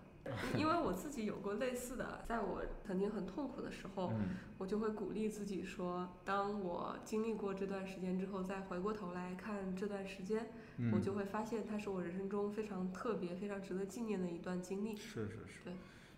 [0.57, 4.11] 因为我自己有过类似的，在我曾经很痛苦的时候，
[4.57, 10.47] 我就会鼓励自己说，当我经历过这段时间之后，再回过头来看这段时间，
[10.91, 14.95] 我就会发现它是我人生中非常特别、非常值得纪念的一段经历。
[14.95, 15.73] 是是是，对，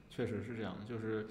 [0.09, 1.27] 确实是这样的，就是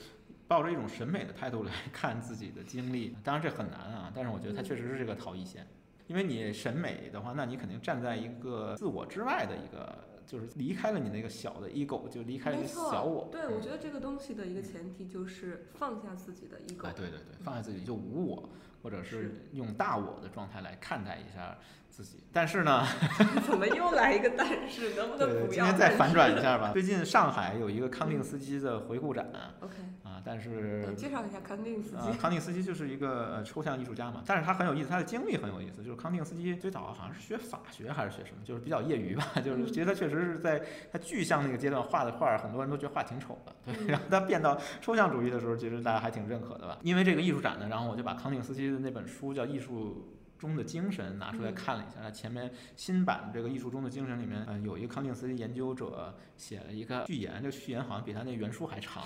[0.47, 5.67] 抱着一种审美的态度来看自己的经历，当然这很难啊，但是我觉得它确实是这个逃逸线，
[6.09, 10.16] 因为你审美的话，那你肯定站在一个自我之外的一个。
[10.27, 13.29] 就是离开了你那个小的 ego，就离开了小我。
[13.31, 16.87] 对，我觉得这个东西的一个前提就是放下自己的 ego。
[16.87, 18.49] 哎，对对对，放下自己就无我，
[18.83, 21.57] 或者是用大我的状态来看待一下。
[21.97, 22.85] 自己，但是呢，
[23.49, 24.95] 怎么又来一个但是？
[24.95, 25.65] 能不能不要？
[25.65, 26.71] 今天再反转一下吧。
[26.75, 29.27] 最近上海有一个康定斯基的回顾展。
[29.61, 29.77] OK。
[30.03, 32.19] 啊，但是介绍一下康定斯基。
[32.19, 35.83] 康定斯基就是一个抽象艺术家嘛，但是他很有意思，他的经历很有意思。
[35.83, 39.27] 就是康定斯基最早好像是学法学还是学什么，就是比较业余吧。
[39.43, 43.73] 就是其实他确实是在他具象那个阶段画的画，很多人都觉得画挺丑的。
[43.73, 43.87] 对。
[43.89, 46.77] 然后他变到抽象主义的时候，其实大家还挺认可的吧。
[46.83, 50.07] 因为这个艺术展呢，然后我就把康定斯基的那本书叫《艺术》。
[50.39, 59.03] 中的精神拿出来看了一下，他前面新版这个艺术中的精神里面，嗯，有一个康定斯基研究者写了一个序言，这个序言好像比他那原书还长。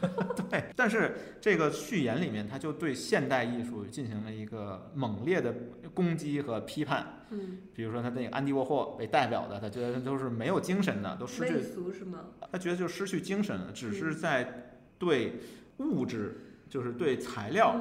[0.50, 5.54] 对，但是这个序言里面，他就对现代艺术进行了一个猛烈的
[5.94, 7.24] 攻击和批判。
[7.30, 12.26] 嗯，比如说他那个安迪沃霍为代表的，他觉得都是没有精神的，都失去俗是吗？
[12.52, 15.40] 他觉得就失去精神了，只是在对
[15.78, 16.36] 物质，
[16.68, 17.80] 就是对材料。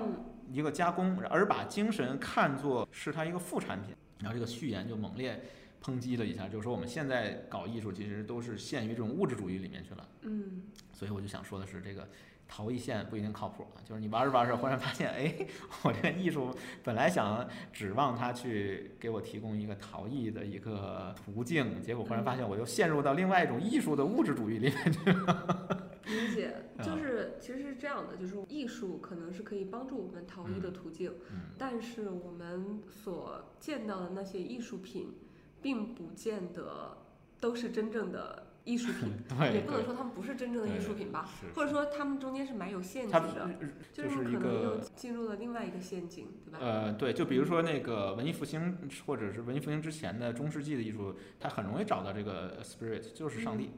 [0.51, 5.41] 一个加工，而把精神看作是它一个副产品，然后这个序言就猛烈
[5.83, 10.07] 抨击了一下，就是说我们现在搞艺术其实都是陷于这种物质主义里面去了。
[10.21, 12.07] 嗯，所以我就想说的是，这个
[12.47, 15.33] 逃逸线不一定靠谱啊，就是你玩着玩着，忽然发现，哎，
[15.83, 25.82] 我这个艺术本来想指望它去给我提供一个逃逸的一个途径，结果忽然发现我又陷入到另外一种艺术的物质主义里面去了。
[26.05, 35.13] 理解，就是其实是这样的，就是艺术可能是可以帮助我们逃逸的途径，嗯但是我们所见到的那些艺术品，
[35.61, 36.97] 并不见得
[37.39, 43.49] 都是真正的艺术品， 对也不能说他们不是真正的艺术品吧，或者说他们中间是蛮有陷阱的，
[43.93, 46.59] 就就是可能又进入了另外一个陷阱，对吧？
[46.61, 53.69] 呃，对，就比如说那个文艺复兴，或者是文艺复兴之前的中世纪的艺术，它很容易找到这个 spirit，就是上帝。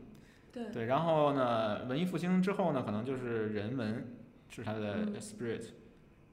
[0.56, 4.16] 对，对，然后呢，文艺复兴之后呢，可能就是人文
[4.48, 5.66] 是它的嗯 spirit。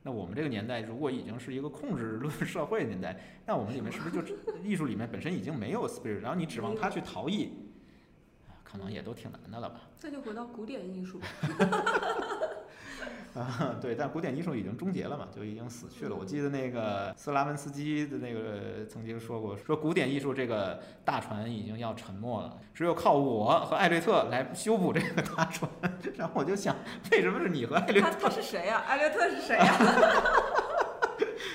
[0.04, 7.52] 那我们这个年代如果已经是一个控制论社会年代，那我们里面是不是就 艺术里面本身已经没有 spirit，然后你指望它去逃逸，
[8.62, 9.80] 可能也都挺难的了吧？
[10.02, 11.26] 那就回到古典艺术吧。
[13.34, 16.14] 啊， 对，但古典艺术已经终结了嘛，就已经死去了。
[16.14, 25.70] 我记得那个斯拉文斯基的那个曾经说过，说古典艺术这个大船已经要沉没了，只有靠我和艾略特来修补这个大船。
[26.16, 26.76] 然后我就想，
[27.10, 28.10] 为什么是你和艾略特？
[28.20, 29.78] 他是谁呀、艾略特是谁呀、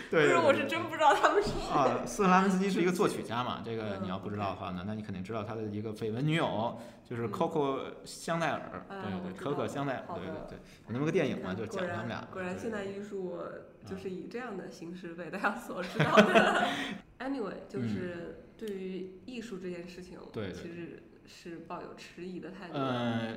[0.11, 1.69] 对，不是，我是真不知道他们是谁。
[1.71, 12.25] 啊，斯特拉文斯基是一个作曲家嘛，这个嗯你要不知道的话呢，那你肯定知道他的一个绯闻女友就是嗯 Coco 香奈儿，啊对对，我知可可香奈儿，对对对，有那么个电影嘛，就讲他们俩。
[12.31, 13.37] 果然，现代艺术
[13.85, 16.65] 就是以这样的形式被大家所知道的。
[17.19, 22.73] anyway，就是对于艺术这件事情，嗯对对其实是抱有迟疑的态度。
[22.73, 23.35] 呃，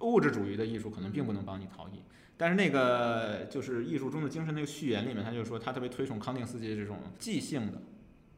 [0.00, 2.02] 物质主义的艺术可能并不能帮你逃逸，
[2.38, 7.82] 但是那个就是艺术中的精神那个序言里面，他就说他特别推崇康定斯基的这种即兴的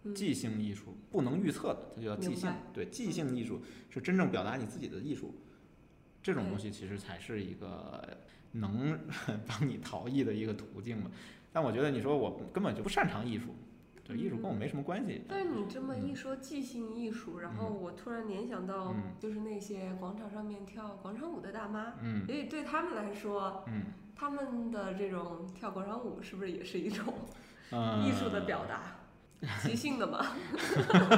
[0.04, 2.50] 嗯即兴艺术，不能预测的，它就叫即兴。
[2.72, 5.34] 对，即兴艺术是真正表达你自己的艺术，
[6.22, 8.02] 这种东西其实才是一个
[8.52, 8.98] 能
[9.46, 11.10] 帮你逃逸的一个途径嘛。
[11.52, 13.54] 但我觉得你说我根本就不擅长艺术，
[14.10, 15.22] 对，艺术跟我没什么关系。
[15.28, 23.84] 但是你这么嗯一说即兴艺术，然后我突然联想到嗯，就是那些广场上面跳广场舞的大妈，嗯所以对他们来说，嗯
[24.14, 27.14] 他们的这种跳广场舞是不是也是一种
[27.72, 28.96] 嗯，艺术的表达？
[29.64, 30.18] 即兴的嘛，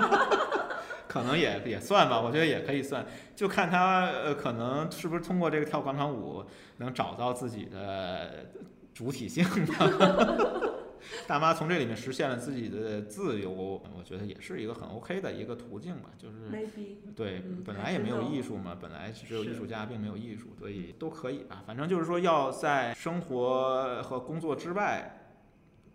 [1.08, 6.44] 可能也也算吧，我觉得也可以算，就看他呃，可能是不是通过这个跳广场舞
[6.76, 8.46] 能找到自己的
[8.94, 9.74] 主体性呢？
[11.26, 16.10] 大妈从这里面实现了自己的自由，我觉得也是一个很 OK 的一个途径吧。
[16.18, 21.62] 就是 maybe 对嗯，本来也没有艺术嘛，本来只有艺术家，并没有艺术，所以都可以吧。
[21.66, 25.18] 反正就是说，要在生活和工作之外。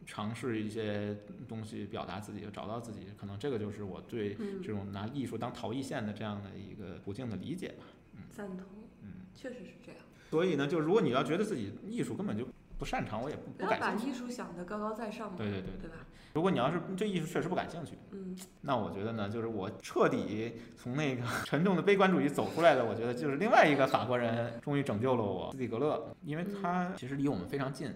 [0.09, 1.17] 尝试一些
[1.49, 7.83] 东西，表达自己，找到自己，可能这个就是我对嗯这种拿艺术当逃逸线的这样的一个途径的理解吧。
[8.15, 8.65] 嗯赞同，
[9.01, 9.99] 嗯，确实是这样。
[10.29, 12.47] 所以呢，就如果你要觉得自己艺术根本就
[12.77, 14.15] 不擅长，我也不不敢把不感兴趣。
[14.15, 15.97] 艺术想得高高在上嘛，对对对对吧？
[16.33, 27.91] 如果你要是对艺术确实不感兴趣，嗯， 那我觉得呢，就是我彻底从那个 沉重的悲观主义走出来的，我觉得就是另外一个法国人终于拯救了我，斯蒂格勒，因为他其实离我们非常近。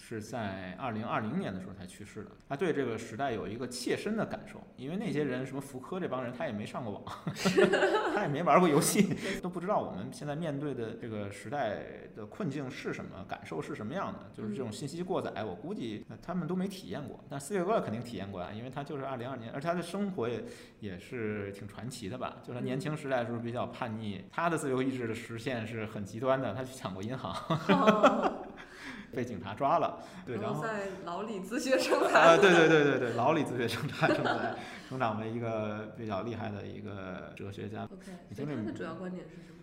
[0.00, 2.30] 是在二零二零年的时候才去世的。
[2.48, 7.04] 他对这个时代有一个切身的感受，因为那些人，什么福柯这帮人，他也没上过网，
[8.14, 11.82] 他也没玩过游戏，都不知道我们现在面对的这个时代
[12.14, 14.30] 的困境是什么，感受是什么样的。
[14.32, 17.22] 就是这种信息过载，我估计呃他们都没体验过。
[17.28, 20.44] 但斯蒂格勒肯定体验过啊，因为他就是二零二年，而他的生活也
[20.78, 22.36] 也是挺传奇的吧。
[22.42, 27.34] 就是他年轻时代的时候比较叛逆，他的自由意志的实现是很极端的，他去抢过银行。
[29.12, 32.38] 被警察抓了，对，然后在牢里自学成啊，才。
[32.38, 34.54] 对对对对对，牢里自学成才，成才，
[34.88, 37.84] 成长为一个比较厉害的一个哲学家。
[37.84, 39.58] OK，你听这所以他的主要观点是什么？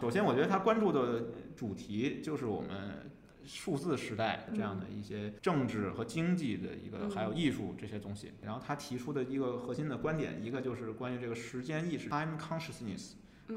[0.00, 1.26] 首先，我觉得他关注的
[1.56, 3.10] 主题就是我们
[3.44, 8.32] 数字时代这样的一些政治和经济的一个，嗯还有艺术这些东西。
[8.42, 13.12] 然后他提出的一个核心的观点，一个就是关于这个时间意识 （time consciousness）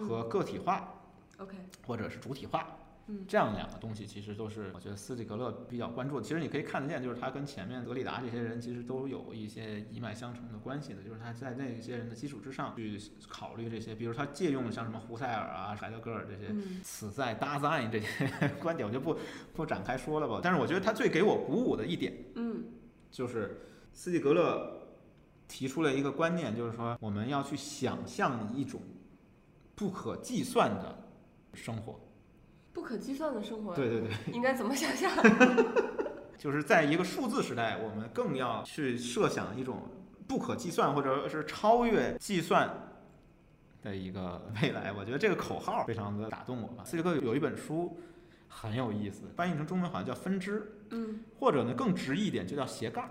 [0.07, 1.01] 和嗯个体化
[1.37, 1.57] ，OK，
[1.87, 2.77] 或者是主体化。
[3.07, 6.23] 嗯这样两个东西其实都是我觉得斯蒂格勒比较关注的。
[6.23, 11.03] 其实你可以看得见，就是他跟前面德里达这些人其实都有一些一脉相承的关系的。
[11.03, 18.27] 就是他在那些人的基础之上去考虑这些，比如他借用了像什么胡塞尔啊、海德格尔这些嗯此在 design 这些
[18.59, 19.15] 观点，我就不
[19.53, 20.39] 不展开说了吧。
[20.41, 22.63] 但是我觉得他最给我鼓舞的一点嗯
[23.11, 23.61] 就是
[23.93, 24.81] 斯蒂格勒
[25.47, 28.81] 提出了一个观念，就是说我们要去想象一种
[29.75, 30.97] 不可计算的
[31.53, 31.99] 生活。
[32.75, 34.09] 不可计算的生活，对对对。
[34.33, 35.09] 应该怎么想象？
[36.37, 39.83] 就是在一个数字时代，我们更要去设想一种
[40.27, 42.69] 不可计算或者是超越计算
[43.81, 44.91] 的一个未来。
[44.91, 46.83] 我觉得这个口号非常的打动我吧。
[46.83, 47.97] 斯蒂格有一本书
[48.49, 53.09] 很有意思，翻译成中文好像叫分支，嗯或者呢更直译一点就叫斜杠。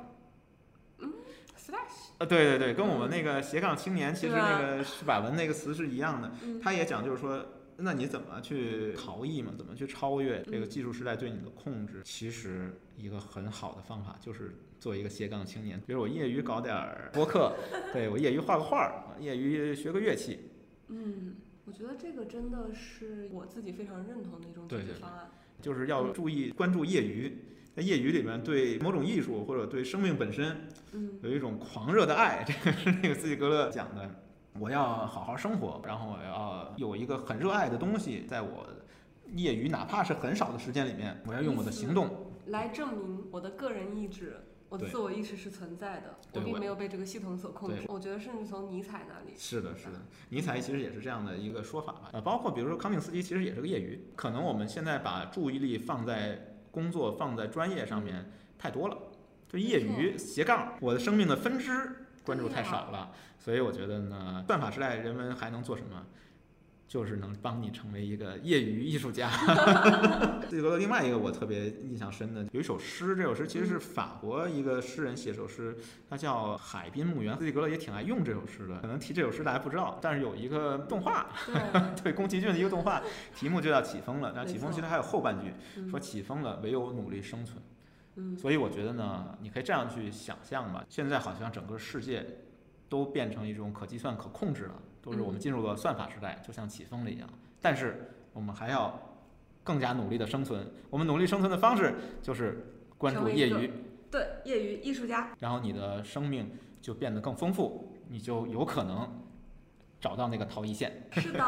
[1.58, 6.30] ，slash，呃，对对对，跟我们那个斜杠青年其实那个是把文那个词是一样的。
[6.42, 7.42] 嗯他也讲就是说，
[7.76, 9.52] 那你怎么去逃逸嘛？
[9.56, 12.00] 怎么去超越这个技术时代对你的控制？
[12.04, 15.80] 其实一个很好的方法就是做一个斜杠青年。
[15.86, 17.54] 比如我业余搞点儿播客，
[17.92, 20.50] 对我业余画个画儿，业余学个乐器。
[20.88, 21.34] 嗯，
[21.64, 25.30] 我觉得这个真的是我自己非常认同的一种解决方案。
[25.60, 27.38] 就是要注意关注业余，
[27.74, 34.23] 在业余里面对某种艺术或者对生命本身嗯有一种狂热的爱，这个是那个斯蒂格勒讲的。
[34.58, 38.66] 我要好好生活，然后我要有一个很热爱的东西，在我
[39.32, 42.32] 业余哪怕是很少的时间里面，我要用我的行动。
[42.46, 44.40] 来证明我的个人意志。
[44.70, 47.82] 我的自我意识是存在的，我并没有被这个系统所控制。
[47.86, 52.10] 我觉得甚至从尼采那里，是的，是的，尼采其实也是这样的一个说法吧。
[52.12, 54.04] 呃，包括比如说康定斯基，其实也是个业余。
[54.16, 58.98] 可能我们现在把注意力放在工作、放在专业上面太多了，
[59.48, 63.10] 就业余斜杠，我的生命的分支关注太少了。
[63.38, 66.04] 所以我觉得呢，算法时代人们还能做什么？
[66.86, 69.28] 就是能帮你成为一个业余艺术家。
[70.48, 75.76] 这个另外一个我特别印象深的，有一首诗，这首诗其实是法国一个诗人写首诗，
[76.08, 77.34] 他叫《海滨墓园》。
[77.38, 83.02] 斯蒂格勒也挺爱用这首诗的，可能提这首诗大家不知道，但是有一个动画，对， 对宫崎骏的一个动画，
[83.34, 84.28] 题目就叫《起风了》。
[84.36, 87.60] 那起风其实还有后半句，嗯说起风了，唯有努力生存。
[88.16, 90.84] 嗯，所以我觉得呢，你可以这样去想象吧。
[90.88, 92.24] 现在好像整个世界
[92.88, 97.28] 都变成一种可计算、可控制了，都是我们嗯进入了算法时代，就像起风了一样。
[97.60, 98.96] 但是我们还要
[99.62, 100.70] 更加努力的生存。
[100.90, 103.72] 我们努力生存的方式就是关注业余，
[104.10, 106.50] 对，业余艺术家，然后你的生命
[106.80, 109.10] 就变得更丰富，你就有可能
[109.98, 111.08] 找到那个逃逸线。
[111.10, 111.44] 是的。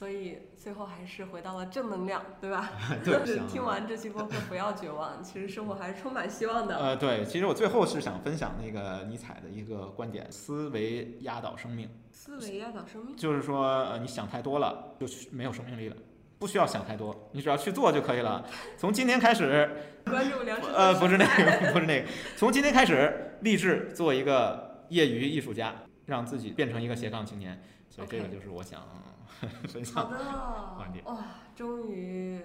[0.00, 2.70] 所以最后还是回到了正能量，对吧？
[3.04, 6.74] 对 就是听完这期播客不要绝望，其实生活还是充满希望的。
[6.74, 11.86] 呃，对，其实我最后是想分享那个尼采的一个观点：思维压倒生命。
[12.12, 15.96] 思维压倒生命，就是说，呃，你想太多了，就没有生命力了。
[16.38, 18.42] 不需要想太多，你只要去做就可以了。
[18.78, 19.70] 从今天开始，
[20.08, 20.58] 关注梁。
[20.62, 22.08] 呃，不是那个，不是那个，
[22.38, 25.74] 从今天开始立志做一个业余艺术家，
[26.06, 27.62] 让自己变成一个斜杠青年。
[27.90, 28.80] 所以这个就是我想
[29.68, 30.04] 分享。
[30.04, 30.18] 好的
[30.76, 31.16] 观点，哇，
[31.54, 32.40] 终于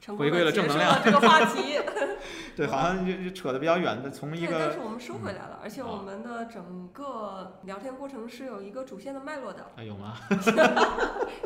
[0.00, 1.78] 成功回归了正能量这个话题。
[2.56, 9.66] 对，好像就就扯得比较远的，从一个，但个是我们收回来了，而且啊我们的整个聊天过程是有一个主线的脉络的。
[9.76, 10.14] 哎有吗？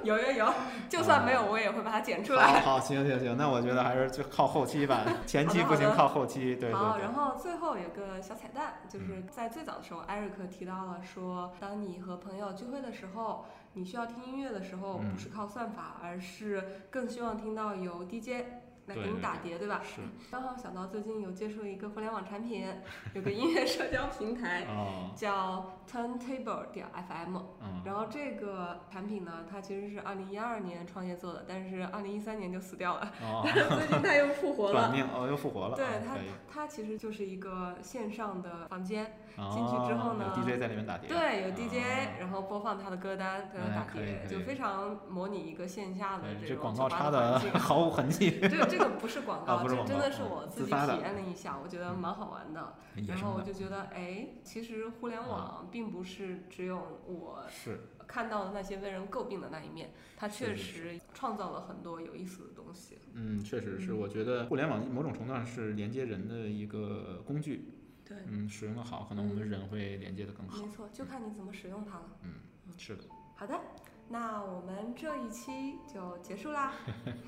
[0.05, 0.53] 有有有，
[0.89, 2.61] 就算没有，我也会把它剪出好来。
[2.61, 6.55] 好，行行行，那我觉得还是就靠后期吧，前期不行，靠后期。
[6.57, 7.15] 对对好，然。
[7.15, 18.45] 后最后有个小彩蛋，就是嗯在最早的时候，艾瑞克提到了说，当你和朋友聚会的时候，你需要听音乐的时候，嗯不是靠算法，而是更希望听到有 DJ
[18.87, 19.83] 来给你打碟，对吧？
[19.85, 20.01] 是
[20.33, 22.67] 刚好想到最近有接触一个互联网产品，
[23.15, 27.37] 有个音乐社交平台哦，叫 Turntable 点 FM。
[27.61, 34.73] 嗯，然后这个产品呢，它其实是二零一二年创业做的，但是二零一三年就死掉了，哦，最近它又复活了。
[34.89, 35.77] 短命哦，又复活了。
[35.77, 36.17] 对它
[36.51, 39.09] 它其实就是一个线上的房间，哦
[39.51, 41.09] 进去之后呢有 DJ 在里面打碟。
[41.09, 47.61] 对，有 DJ，哦然后播放他的歌单，跟他打碟，就非常模拟一个线下的对，这种酒吧告插的的环境。
[47.61, 52.75] 毫无痕迹， 这个这个不是广 告，这真的是我自己体验了一下，我觉得嗯蛮好玩的。
[52.97, 62.99] 野然后我就觉得，哎，其实互联网并不是只有我是，看到的那些为人诟病的那一面，它确实创造了很多有意思的东西。
[63.15, 67.69] 嗯，确实是，嗯我觉得互联网某种程度上是连接人的一个工具，
[68.09, 70.73] 对，嗯，使用的好，可能我们人会连接的更好没。
[70.73, 72.07] 错，就看你怎么使用它了。
[72.23, 72.33] 嗯
[72.77, 73.05] 是的，
[73.37, 73.61] 好的，
[74.09, 76.73] 那我们这一期就结束啦，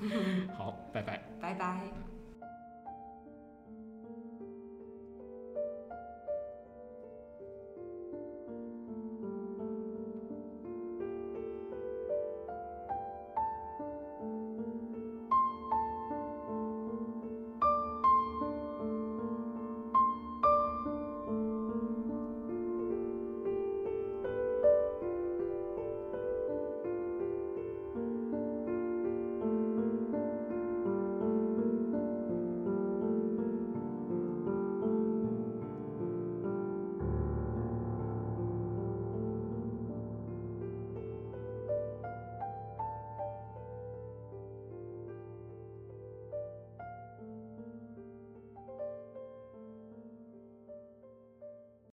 [0.57, 1.23] 好，拜拜。
[1.39, 2.20] 拜拜。